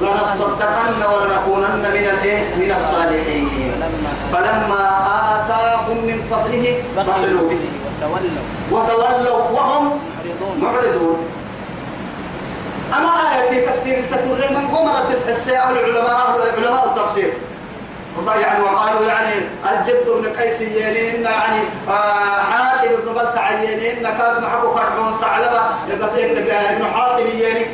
لنصدقن 0.02 1.04
ولنكونن 1.14 1.84
من 1.94 2.06
الايه 2.14 2.56
من 2.56 2.72
الصالحين. 2.78 3.72
فلما 4.34 4.84
آتاهم 5.36 5.98
من 5.98 6.18
فضله 6.32 6.84
بخلوا 6.98 7.50
به. 7.50 7.64
وتولوا. 8.72 9.40
وهم 9.52 10.00
معرضون. 10.62 11.20
أما 12.98 13.12
آية 13.34 13.68
تفسير 13.68 13.98
التتر 13.98 14.50
من 14.52 14.68
قمرة 14.68 15.14
تسح 15.14 15.28
الساعة 15.28 15.72
العلماء 15.72 16.38
علماء 16.58 16.86
التفسير. 16.86 17.34
والله 18.18 18.36
يعني 18.36 18.64
وقالوا 18.64 19.06
يعني 19.06 19.34
الجد 19.72 20.06
بن 20.08 20.42
قيس 20.42 20.62
يلين 20.62 21.24
يعني 21.24 21.62
آه 21.90 22.42
حاتم 22.52 22.92
بن 23.06 23.14
بلتع 23.14 23.62
يلين 23.62 24.04
كاد 24.04 24.42
معكو 24.42 24.74
فرعون 24.74 25.14
ثعلبة 25.22 25.62
ابن 25.92 26.86
حاتم 26.94 27.28
يلين. 27.28 27.68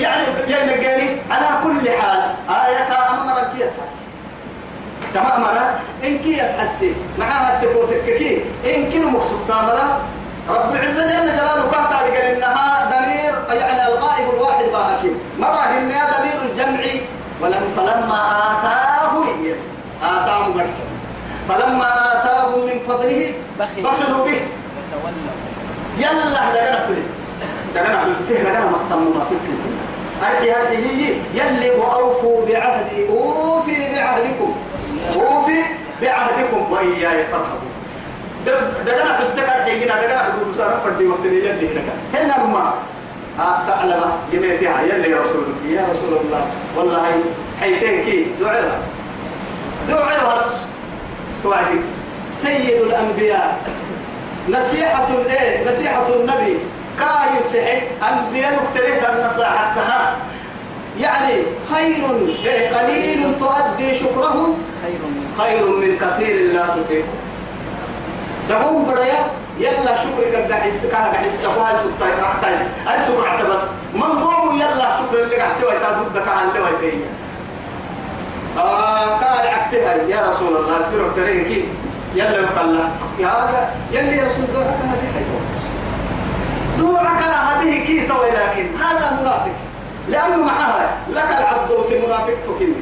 يعني 0.00 0.22
يا 0.48 0.64
مجاني 0.64 1.08
على 1.30 1.48
كل 1.64 1.90
حال 1.90 2.20
آية 2.50 2.88
أمام 3.10 3.38
الكيس 3.44 3.72
حسي 3.72 4.04
تمام 5.14 5.40
مرة؟ 5.40 5.80
إن 6.04 6.18
كيس 6.18 6.40
حسي 6.60 6.94
معها 7.18 7.62
التفوتك 7.62 8.04
كي 8.04 8.44
إن 8.76 8.92
كنو 8.92 9.10
مقصود 9.10 9.40
تامرة. 9.48 10.00
رب 10.48 10.74
العزة 10.74 11.02
جل 11.06 11.36
جلاله 11.36 11.62
قاطع 11.62 11.96
قال 11.96 12.14
إنها 12.14 12.90
ضمير 12.90 13.56
يعني 13.60 13.86
الغائب 13.88 14.34
الواحد 14.34 14.64
باهكي 14.64 15.12
مرة 15.38 15.64
إنها 15.78 16.10
ضمير 16.18 16.50
الجمعي 16.50 17.00
ولم 17.40 17.62
فلما 17.76 18.20
آتاهم 18.52 19.28
إيه 19.44 19.54
آتاهم 20.02 20.50
مرحبا 20.56 20.90
فلما 21.48 21.88
آتاهم 22.12 22.60
من 22.66 22.80
فضله 22.88 23.32
بخلوا. 23.58 24.24
به. 24.24 24.40
يلا 25.98 26.24
دقنا 26.54 26.86
كله 26.88 27.02
دقنا 27.74 28.04
كله 28.04 28.42
دقنا 28.44 28.66
مختم 28.70 29.18
ما 29.18 29.24
فيك. 29.28 29.40
هذه 30.22 30.52
هذه 30.62 30.78
هي 30.96 31.14
يلي 31.34 31.70
وأوفوا 31.70 32.46
بعهدي 32.46 33.08
أوفي 33.08 33.76
بعهدكم 33.94 34.54
أوفي 35.16 35.62
بعهدكم 36.02 36.72
وإياي 36.72 37.24
فارهبون 37.24 37.70
دقنا 38.86 39.16
في 39.16 39.22
التكر 39.22 39.62
حيجينا 39.64 39.94
دقنا 39.94 40.22
في 40.22 40.42
الرسالة 40.42 40.80
فردي 40.84 41.06
وقت 41.06 41.24
يلي 41.24 41.40
دقنا 41.40 41.82
هنا 42.14 42.44
ما 42.46 42.74
ها 43.38 43.64
تعلم. 43.68 44.02
يميتها 44.32 44.82
يلي 44.82 45.14
رسول 45.14 45.44
يا 45.68 45.86
رسول 45.92 46.18
الله. 46.24 46.46
والله 46.76 47.06
حيتين 47.60 48.04
كي. 48.04 48.26
دعرها 48.40 48.78
دعرها 49.88 50.44
توعدي. 51.42 51.80
سيد 52.32 52.80
الأنبياء. 52.80 53.58
نصيحة 54.48 55.08
الايه 55.08 55.72
نصيحة 55.72 55.89
كاي 57.52 57.62
سحي 57.62 57.82
أنبياء 58.12 58.52
نكتريت 58.52 59.04
النصيحة 59.08 59.74
يعني 61.00 61.42
خير 61.74 62.04
إيه 62.46 62.76
قليل 62.76 63.38
تؤدي 63.38 63.94
شكره 63.94 64.54
خير 65.38 65.66
من 65.66 65.98
كثير 65.98 66.52
لا 66.52 66.66
تطيق 66.66 67.04
تقوم 68.48 68.86
بريا 68.86 69.26
يلا 69.58 69.96
شكرك 69.96 70.34
قد 70.34 70.52
حس 70.52 70.86
كان 70.86 71.12
حس 71.14 71.42
سكتاي 71.42 72.20
راحتاي 72.20 72.54
هاي 72.86 73.06
شكر 73.06 73.28
حتى 73.28 73.42
بس. 73.42 73.58
من 73.94 74.02
قوم 74.02 74.56
يلا 74.56 74.96
شكر 74.98 75.22
اللي 75.22 75.36
قاعد 75.36 75.52
سوى 75.52 75.72
تابد 75.72 76.18
كان 76.24 76.48
اللي 76.48 76.60
ويتين 76.60 77.02
آه 78.58 79.06
قال 79.06 79.48
عكتها 79.48 79.94
يا 79.94 80.30
رسول 80.30 80.56
الله 80.56 80.80
اصبروا 80.80 81.10
فرين 81.16 81.44
كي 81.44 81.64
يلا 82.14 82.30
يقال 82.30 82.88
يا 83.18 83.70
يلي 83.92 84.20
رسول 84.20 84.44
دعك 84.54 84.66
هذه 84.66 85.59
حيوان 86.80 87.04
دعك 87.04 87.22
هذه 87.22 87.86
كي 87.86 88.06
توي 88.06 88.30
لكن 88.30 88.66
هذا 88.80 89.20
منافق. 89.20 89.56
لأنه 90.08 90.36
معها 90.36 90.90
لك 91.12 91.30
العبد 91.38 91.70
منافق 92.04 92.34
تكني 92.44 92.74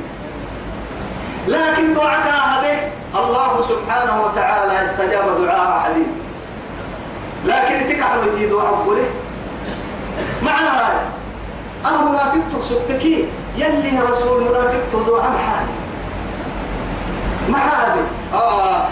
لكن 1.48 1.94
دعاك 1.94 2.26
هذه 2.26 2.90
الله 3.14 3.60
سبحانه 3.60 4.22
وتعالى 4.22 4.82
استجاب 4.82 5.44
دعاء 5.44 5.80
حليم. 5.80 6.06
لكن 7.46 7.84
سكح 7.84 8.16
ودي 8.16 8.46
دعاء 8.46 8.82
بوله 8.84 9.10
معنى 10.42 10.68
هذا. 10.68 11.00
أنا 11.86 12.10
منافق 12.10 12.40
تقصدك 12.52 13.04
يلي 13.56 14.00
رسول 14.10 14.40
منافق 14.40 14.80
تدعاء 14.92 15.30
محالي 15.30 15.74
محالي 17.48 18.02
آه 18.34 18.88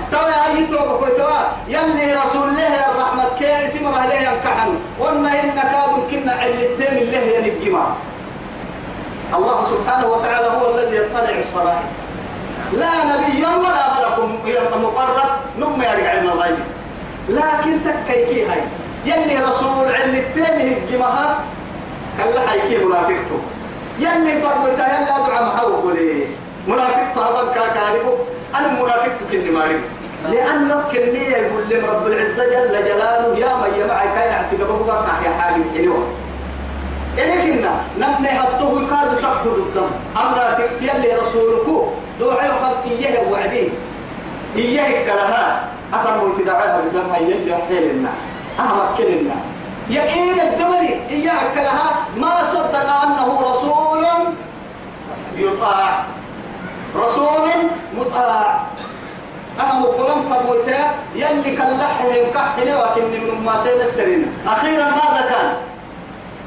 رسول 2.16 2.48
الله 2.48 2.90
الرحمة 2.90 3.24
كنا 6.10 6.32
علتين 6.32 6.96
الله 9.34 9.64
سبحانه 9.64 10.06
وتعالى 10.06 10.46
هو 10.46 10.74
الذي 10.74 10.96
يطلع 10.96 11.38
الصلاة. 11.38 11.80
لا 12.72 12.92
نبي 13.04 13.44
ولا 13.44 13.84
ملك 13.94 14.18
مقرب 14.76 15.30
نم 15.58 15.82
يرجع 15.82 16.10
علم 16.10 16.28
الغيب. 16.30 16.58
لكن 17.28 17.78
تكيكي 17.84 18.46
هاي. 18.46 18.62
يلي 19.04 19.38
رسول 19.38 19.86
علتين 19.86 20.56
هجمها 20.68 21.36
كلا 22.18 22.48
حيكي 22.48 22.84
منافقته. 22.84 23.40
يلي 23.98 24.42
فرمتا 24.42 24.86
يلا 24.86 25.26
دعا 25.28 25.40
محاوب 25.40 25.84
منافقته 26.66 27.20
هذا 27.20 27.52
كاكاربو. 27.54 28.14
أنا 28.54 28.82
منافقتك 28.82 29.34
إني 29.34 29.50
مارك 29.50 29.80
لأنه 30.32 30.84
كمية 30.92 31.36
يقول 31.36 31.68
لي 31.68 31.76
رب 31.76 32.06
العزة 32.06 32.44
جل 32.44 32.84
جلاله 32.84 33.38
يا 33.38 33.54
من 33.56 33.80
يمعي 33.80 34.08
كاين 34.14 34.34
عسيق 34.34 34.58
بابو 34.58 34.84
يا 35.24 35.30
حاجة 35.40 35.62
حلوة 35.76 36.06
إليكنا 37.18 37.70
نمني 37.98 38.28
هبطه 38.28 38.82
يكاد 38.82 39.16
تأخذ 39.16 39.58
الدم. 39.58 39.90
أمرا 40.16 40.50
تكتيل 40.58 41.00
لي 41.00 41.14
رسولك 41.14 41.66
دوعي 42.20 42.48
وخلق 42.48 42.84
إياه 42.90 43.30
وعدين 43.30 43.70
إياه 44.56 45.04
كلها 45.04 45.64
أفر 45.94 46.24
من 46.24 46.38
تدعيها 46.38 46.80
بالدم 46.80 47.10
هاي 47.10 47.24
يلي 47.30 47.52
وحيل 47.52 47.96
لنا 47.96 48.10
أهمك 48.60 48.98
كلنا 48.98 49.34
يقين 49.90 50.40
الدمري 50.40 51.00
إياك 51.10 51.56
لها 51.56 51.90
ما 52.16 52.44
صدق 52.52 53.02
أنه 53.04 53.50
رسول 53.50 54.06
يطاع. 55.36 56.04
رسول 57.04 57.48
مطاع 57.98 58.60
أهم 59.60 59.84
قلم 59.84 60.20
فرموتا 60.30 60.94
يلي 61.14 61.56
كاللحهم 61.56 62.24
كحنا 62.34 62.84
وكن 62.84 63.02
من 63.02 63.44
ما 63.44 63.56
سيد 63.64 63.80
السرين. 63.80 64.32
أخيرا 64.46 64.84
ماذا 64.84 65.26
كان؟ 65.30 65.56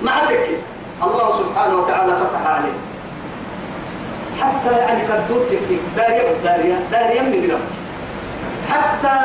مع 0.02 0.24
ذكر 0.24 0.58
الله 1.04 1.32
سبحانه 1.32 1.76
وتعالى 1.76 2.12
فتح 2.12 2.47
عليه. 2.47 2.78
حتى 4.41 4.78
يعني 4.78 5.02
قد 5.04 5.28
دوتك 5.28 5.60
داريا 5.97 6.32
بس 6.32 6.38
داريا 6.43 6.80
داريا 6.91 7.22
من 7.22 7.32
دلوقتي 7.32 7.80
حتى 8.72 9.16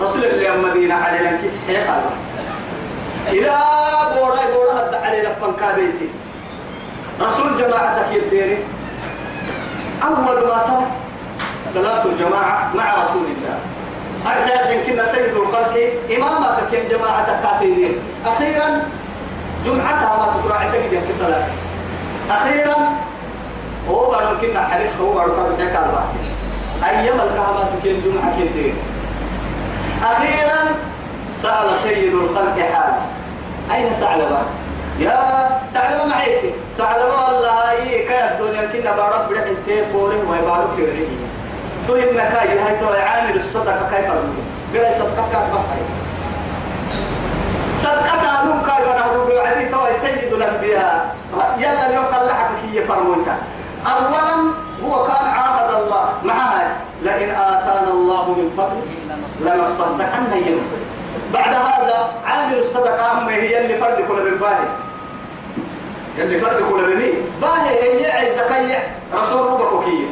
رسول 0.00 0.24
الله 0.24 0.54
المدينة 0.54 0.94
على 0.94 1.18
لنك 1.18 1.40
حيق 1.66 1.82
الله 1.82 2.16
إلى 3.28 3.56
بورا 4.14 4.44
بورا 4.54 4.72
هد 4.72 4.94
على 4.94 5.22
لفن 5.22 5.52
كابيتي. 5.60 6.08
رسول 7.20 7.56
جماعتك 7.58 8.12
يديري 8.12 8.58
أول 10.02 10.48
ما 10.48 10.58
ترى 10.66 10.86
صلاة 11.74 12.04
الجماعة 12.04 12.70
مع 12.74 12.94
رسول 13.02 13.22
الله. 13.22 13.58
أرجع 14.26 14.70
يمكن 14.70 15.04
سيد 15.04 15.34
الخلق 15.36 15.74
إمامك 16.16 16.56
كان 16.72 16.88
جماعتك 16.88 17.40
كاتيدين 17.42 17.94
أخيرا 18.26 18.82
جمعتها 19.66 20.16
ما 20.16 20.26
تقرأ 20.34 20.58
عتقد 20.58 20.92
يحكي 20.92 21.12
صلاة. 21.12 21.46
أخيرا 22.30 22.76
هو 23.90 24.10
بارو 24.10 24.38
كنا 24.40 24.68
حريق 24.68 24.90
هو 25.00 25.12
بارو 25.12 25.36
كاتب 25.36 25.60
حكا 25.60 25.88
الواحد 25.88 26.06
أيام 26.84 27.14
الكهمة 27.14 27.64
كان 27.84 28.02
جمعة 28.04 28.36
كنتين 28.38 28.74
أخيرا 30.02 30.74
سأل 31.34 31.78
سيد 31.82 32.14
الخلق 32.14 32.58
حاله. 32.58 33.02
أين 33.74 33.92
ثعلبة؟ 34.00 34.38
يا 35.00 35.48
ثعلبة 35.72 36.04
معك 36.04 36.40
ثعلبة 36.76 37.14
والله 37.26 37.70
هي 37.72 37.98
كي 38.08 38.24
الدنيا 38.24 38.68
كنا 38.72 38.92
بارب 38.96 39.28
بدك 39.28 39.46
انت 39.48 39.92
فوري 39.92 40.16
وهي 40.16 40.40
بارب 40.40 40.76
كيري 40.76 41.08
تقول 41.86 41.98
إنك 42.00 42.20
هاي 42.20 42.78
تو 42.80 42.86
عامل 42.86 43.36
الصدقة 43.36 43.88
كيف 43.90 44.06
أقول 44.10 44.34
قال 44.74 44.94
صدقتك 44.94 45.46
بحي 45.52 45.82
صدقتها 47.82 48.44
نوم 48.44 48.62
كيف 48.62 48.88
نهرب 48.88 49.28
وعدي 49.36 49.64
تو 49.64 49.78
سيد 50.00 50.32
الأنبياء. 50.32 51.14
يلا 51.58 51.86
اليوم 51.86 52.04
قال 52.04 52.26
لك 52.26 52.36
هي 52.72 52.84
فرمونك 52.84 53.26
أولا 53.86 54.52
هو 54.84 55.04
كان 55.04 55.26
عاهد 55.28 55.74
الله. 55.74 56.04
معها 56.24 56.76
لئن 57.02 57.30
آتانا 57.30 57.90
الله 57.90 58.28
من 58.28 58.50
فضله 58.56 59.54
لنصدقن 59.54 60.32
يوم. 60.46 60.68
بعد 61.34 61.54
هذا 61.54 62.08
عامل 62.26 62.58
الصدقة 62.58 63.12
أما 63.12 63.32
هي 63.32 63.60
اللي 63.64 63.78
فرد 63.78 64.04
كل 64.08 64.30
من 64.30 64.38
اللي 66.18 66.38
فرد 66.38 66.62
كل 66.70 66.96
مين 66.96 67.12
باهي 67.42 67.82
هي 67.82 68.10
عز 68.12 68.34
زكاية 68.38 68.96
رسول 69.14 69.46
ربك 69.46 69.72
وكية 69.72 70.06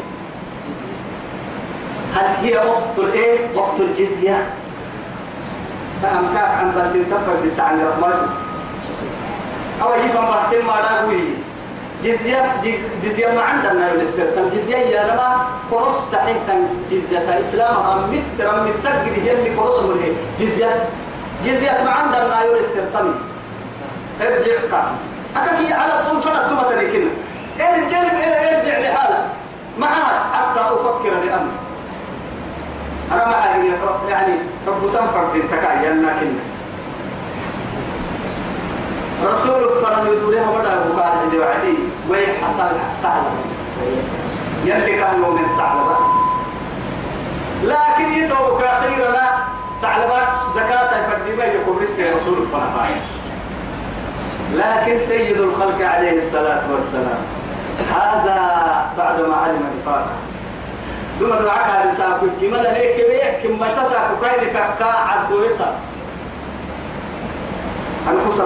هل 2.15 2.25
هي 2.43 2.57
وقت 2.59 2.99
الإيه؟ 2.99 3.39
وقت 3.55 3.81
الجزية. 3.81 4.47
فأم 6.03 6.27
كاك 6.35 6.51
عن 6.51 6.71
بلد 6.71 7.07
تفرد 7.11 7.61
عن 7.61 7.87
رحمة 7.87 8.15
أو 9.83 9.95
يفهم 9.95 10.25
بحتم 10.27 10.67
ما 10.67 10.81
داوي 10.83 11.21
جزية 12.05 12.57
جزية 13.05 13.27
ما 13.27 13.41
عندنا 13.43 13.93
يلسر 13.93 14.27
جزية 14.55 14.77
يا 14.77 15.03
لما 15.13 15.47
قرص 15.73 15.97
تحت 16.13 16.29
جزية 16.91 17.39
إسلام. 17.41 17.75
هم 17.77 18.11
مت 18.11 18.47
رم 18.47 18.65
متقد 18.67 19.13
هي 19.25 19.33
اللي 19.33 19.51
قرص 19.57 19.79
منه 19.83 20.13
جزية. 20.41 20.85
جزية 21.47 21.83
ما 21.85 21.91
عندنا 21.91 22.45
يلسر 22.45 22.81
تمي 22.95 23.15
ارجع 24.23 24.55
كان 24.71 24.85
أكاكي 25.37 25.73
على 25.73 25.93
طول 26.11 26.23
فلا 26.23 26.49
تما 26.49 26.63
تريكنا 26.63 27.11
ارجع 27.61 27.99
ارجع 27.99 28.81
بحالة 28.81 29.27
معها 29.79 30.25
حتى 30.35 30.61
أفكر 30.61 31.15
بأمر 31.25 31.53
أنا 33.13 33.25
ما 33.27 33.35
يعني 34.09 34.33
حب 34.67 34.89
سنفر 34.89 35.25
بنت 35.35 35.51
كاي 35.51 35.89
كنا 35.89 36.13
رسول 39.25 39.83
فرن 39.83 40.07
يدورها 40.07 40.51
ودا 40.51 40.89
بقال 40.89 41.13
عندي 41.23 41.39
وعدي. 41.39 41.75
وي 42.11 42.27
حصل 42.27 42.69
سهل 43.03 43.23
يلي 44.65 44.97
كان 44.99 45.23
يوم 45.23 45.39
الثعلبة. 45.39 45.97
لكن 47.65 48.13
يتوبك 48.13 48.63
أخيرا 48.65 49.49
ثعلبة 49.81 50.21
زكاة 50.57 51.11
فردي 51.11 51.37
ما 51.37 51.45
يقول 51.45 51.83
رسي 51.83 52.11
رسول 52.11 52.47
فرن 52.53 52.73
لكن 54.55 54.99
سيد 54.99 55.37
الخلق 55.41 55.87
عليه 55.87 56.19
الصلاة 56.19 56.63
والسلام. 56.73 57.21
هذا 57.95 58.41
بعد 58.99 59.21
ما 59.21 59.37
علم 59.37 59.63
نفاقه 59.81 60.11
ثم 61.21 61.29
دعاك 61.29 61.71
هذا 61.71 61.91
ساكو. 61.91 62.27
كما 62.41 62.57
لنيك 62.57 62.97
بيه 63.09 63.49
كما 63.49 63.69
تساكو. 63.69 64.15
كاين 64.23 64.51
فكا 64.55 64.85
عدو 64.85 65.45
يسا 65.45 65.75
أنا 68.09 68.19
كتا 68.31 68.45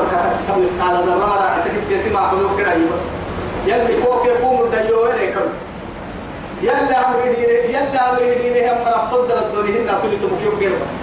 كم 0.48 0.62
مسقال 0.62 0.94
ذرة 1.06 1.26
مرة 1.26 1.50
عسكس 1.56 1.84
كيسي 1.88 2.10
ما 2.10 2.28
حلو 2.28 2.56
كده 2.58 2.72
يبس 2.72 3.02
يلي 3.66 4.02
فوق 4.02 4.26
يقوم 4.26 4.60
الدجو 4.62 5.04
وينكم 5.04 5.48
يلا 6.62 7.08
أمري 7.08 7.34
دينه 7.34 7.78
يلا 7.78 8.10
أمري 8.10 8.34
دينه 8.34 8.72
هم 8.72 8.78
رفض 8.86 9.32
الدنيا. 9.32 9.82
هنا 9.82 9.98
تولي 10.02 10.16
تبكيو 10.16 10.58
كده 10.60 10.70
بس. 10.70 11.01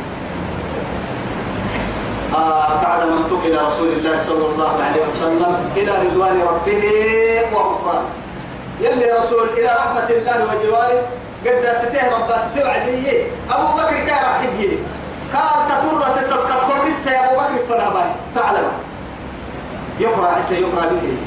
بعد 2.84 3.00
ما 3.08 3.18
انتقل 3.18 3.54
رسول 3.68 3.88
الله 3.88 4.20
صلى 4.20 4.46
الله 4.46 4.74
عليه 4.84 5.02
وسلم 5.08 5.72
إلى 5.78 5.92
رضوان 5.92 6.42
ربه 6.42 6.84
وغفرانه. 7.54 8.10
يلي 8.82 9.12
رسول 9.12 9.50
إلى 9.58 9.70
رحمة 9.82 10.10
الله 10.10 10.38
وجواره 10.48 11.02
قد 11.46 11.74
سته 11.74 12.04
رب 12.16 12.30
سته 12.38 12.64
وعديه 12.66 13.28
أبو 13.52 13.68
بكر 13.78 13.96
كان 14.08 14.24
يجي. 14.44 14.78
قال 15.34 15.60
تطر 15.70 16.22
تسبقت 16.22 16.62
كل 16.68 16.80
بس 16.88 17.08
يا 17.08 17.26
أبو 17.26 17.36
بكر 17.36 17.56
فنا 17.70 17.90
باي. 17.90 18.12
تعلم 18.36 18.68
يقرأ 20.00 20.28
عيسى 20.36 20.54
يقرأ 20.62 20.86
به. 20.86 21.18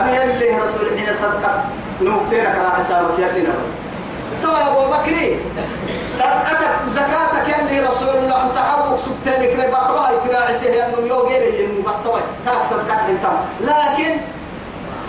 أنا 0.00 0.24
يلي 0.24 0.56
رسول 0.64 0.98
حين 0.98 1.14
صدقت 1.14 1.58
نمكتينك 2.00 2.56
على 2.58 2.70
حسابك 2.70 3.18
يلي 3.18 3.40
نبي. 3.40 3.68
يا 4.42 4.68
أبو 4.68 4.82
بكر 4.92 5.16
صدقتك 6.12 6.70
زكاتك 6.94 7.46
يلي 7.48 7.86
رسول 7.86 8.08
الله 8.08 8.42
أنت 8.42 8.58
حبك 8.58 8.98
سبتينك 8.98 9.52
ربك 9.64 9.90
الله 9.90 10.10
تراعي 10.28 10.58
سيه 10.58 10.86
أنه 10.86 11.06
يوغيري 11.08 11.64
إنه 11.64 11.82
بستوي 11.86 12.20
كاك 12.44 12.64
صدقت 12.70 13.00
إنت. 13.10 13.24
لكن 13.60 14.12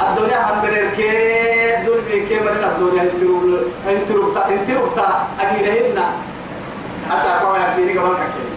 الدنيا 0.01 0.37
هم 0.51 0.61
بريركي 0.61 1.11
ظلمي 1.85 2.25
كيما 2.29 2.51
الدنيا؟ 2.51 3.03
انترو 3.03 3.57
انترو 3.89 4.33
تا 4.33 4.47
انترو 4.49 4.87
تا 4.95 5.27
أجيرهن 5.41 5.99
أساقوا 7.11 7.57
يا 7.57 7.75
بيني 7.75 7.99
قبل 7.99 8.15
كتير 8.15 8.51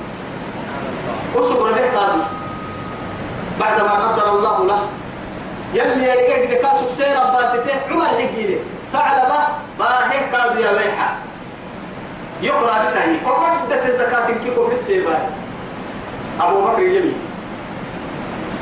وصبر 1.34 1.68
له 1.70 1.98
قاضي. 1.98 2.22
بعد 3.60 3.80
ما 3.80 3.92
قدر 3.92 4.32
الله 4.32 4.66
له 4.66 4.80
يلي 5.74 6.08
يرجع 6.08 6.36
كده 6.46 6.56
كاسو 6.62 6.84
سير 6.96 7.16
باسته 7.32 7.74
عمر 7.90 8.04
حقيله 8.04 8.58
ثعلبة 8.92 9.38
باهي 9.78 10.18
قاضي 10.34 10.62
يا 10.62 10.70
ويحة 10.70 11.14
يقرأ 12.42 12.90
بتاعي 12.90 13.18
كودة 13.24 13.88
الزكاة 13.88 14.26
كي 14.26 14.50
كبر 14.50 14.72
السيباي 14.72 15.22
أبو 16.40 16.60
بكر 16.60 16.82
يمين 16.82 17.14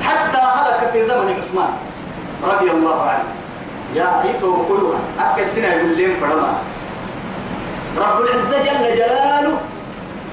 حتى 0.03 0.39
هلك 0.39 0.91
في 0.93 1.09
زمن 1.09 1.35
عثمان 1.39 1.73
رضي 2.45 2.71
الله 2.71 3.03
عنه. 3.03 3.25
يا 3.95 4.05
عيتو 4.25 4.65
كلها 4.69 5.01
أكل 5.21 5.49
سنة 5.51 5.67
يقول 5.67 5.99
لهم 5.99 6.17
فرما. 6.21 6.53
رب 7.99 8.21
العزة 8.21 8.59
جل 8.59 8.97
جلاله 8.97 9.59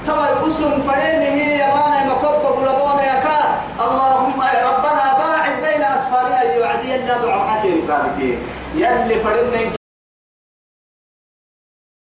ترى 0.07 0.47
أسم 0.47 0.81
فرينه 0.81 1.35
يا 1.61 1.67
بانا 1.73 2.05
مكوب 2.13 2.55
قلبونا 2.57 3.03
يا 3.03 3.19
كار 3.23 3.49
اللهم 3.87 4.41
يا 4.41 4.69
ربنا 4.69 5.05
باعد 5.17 5.55
بين 5.61 5.83
أسفارنا 5.83 6.41
يوعدي 6.41 6.95
الله 6.95 7.47
حكيم 7.49 7.91
قابتين 7.91 8.37
يلي 8.75 9.15
فرنا 9.23 9.59
إنك 9.61 9.84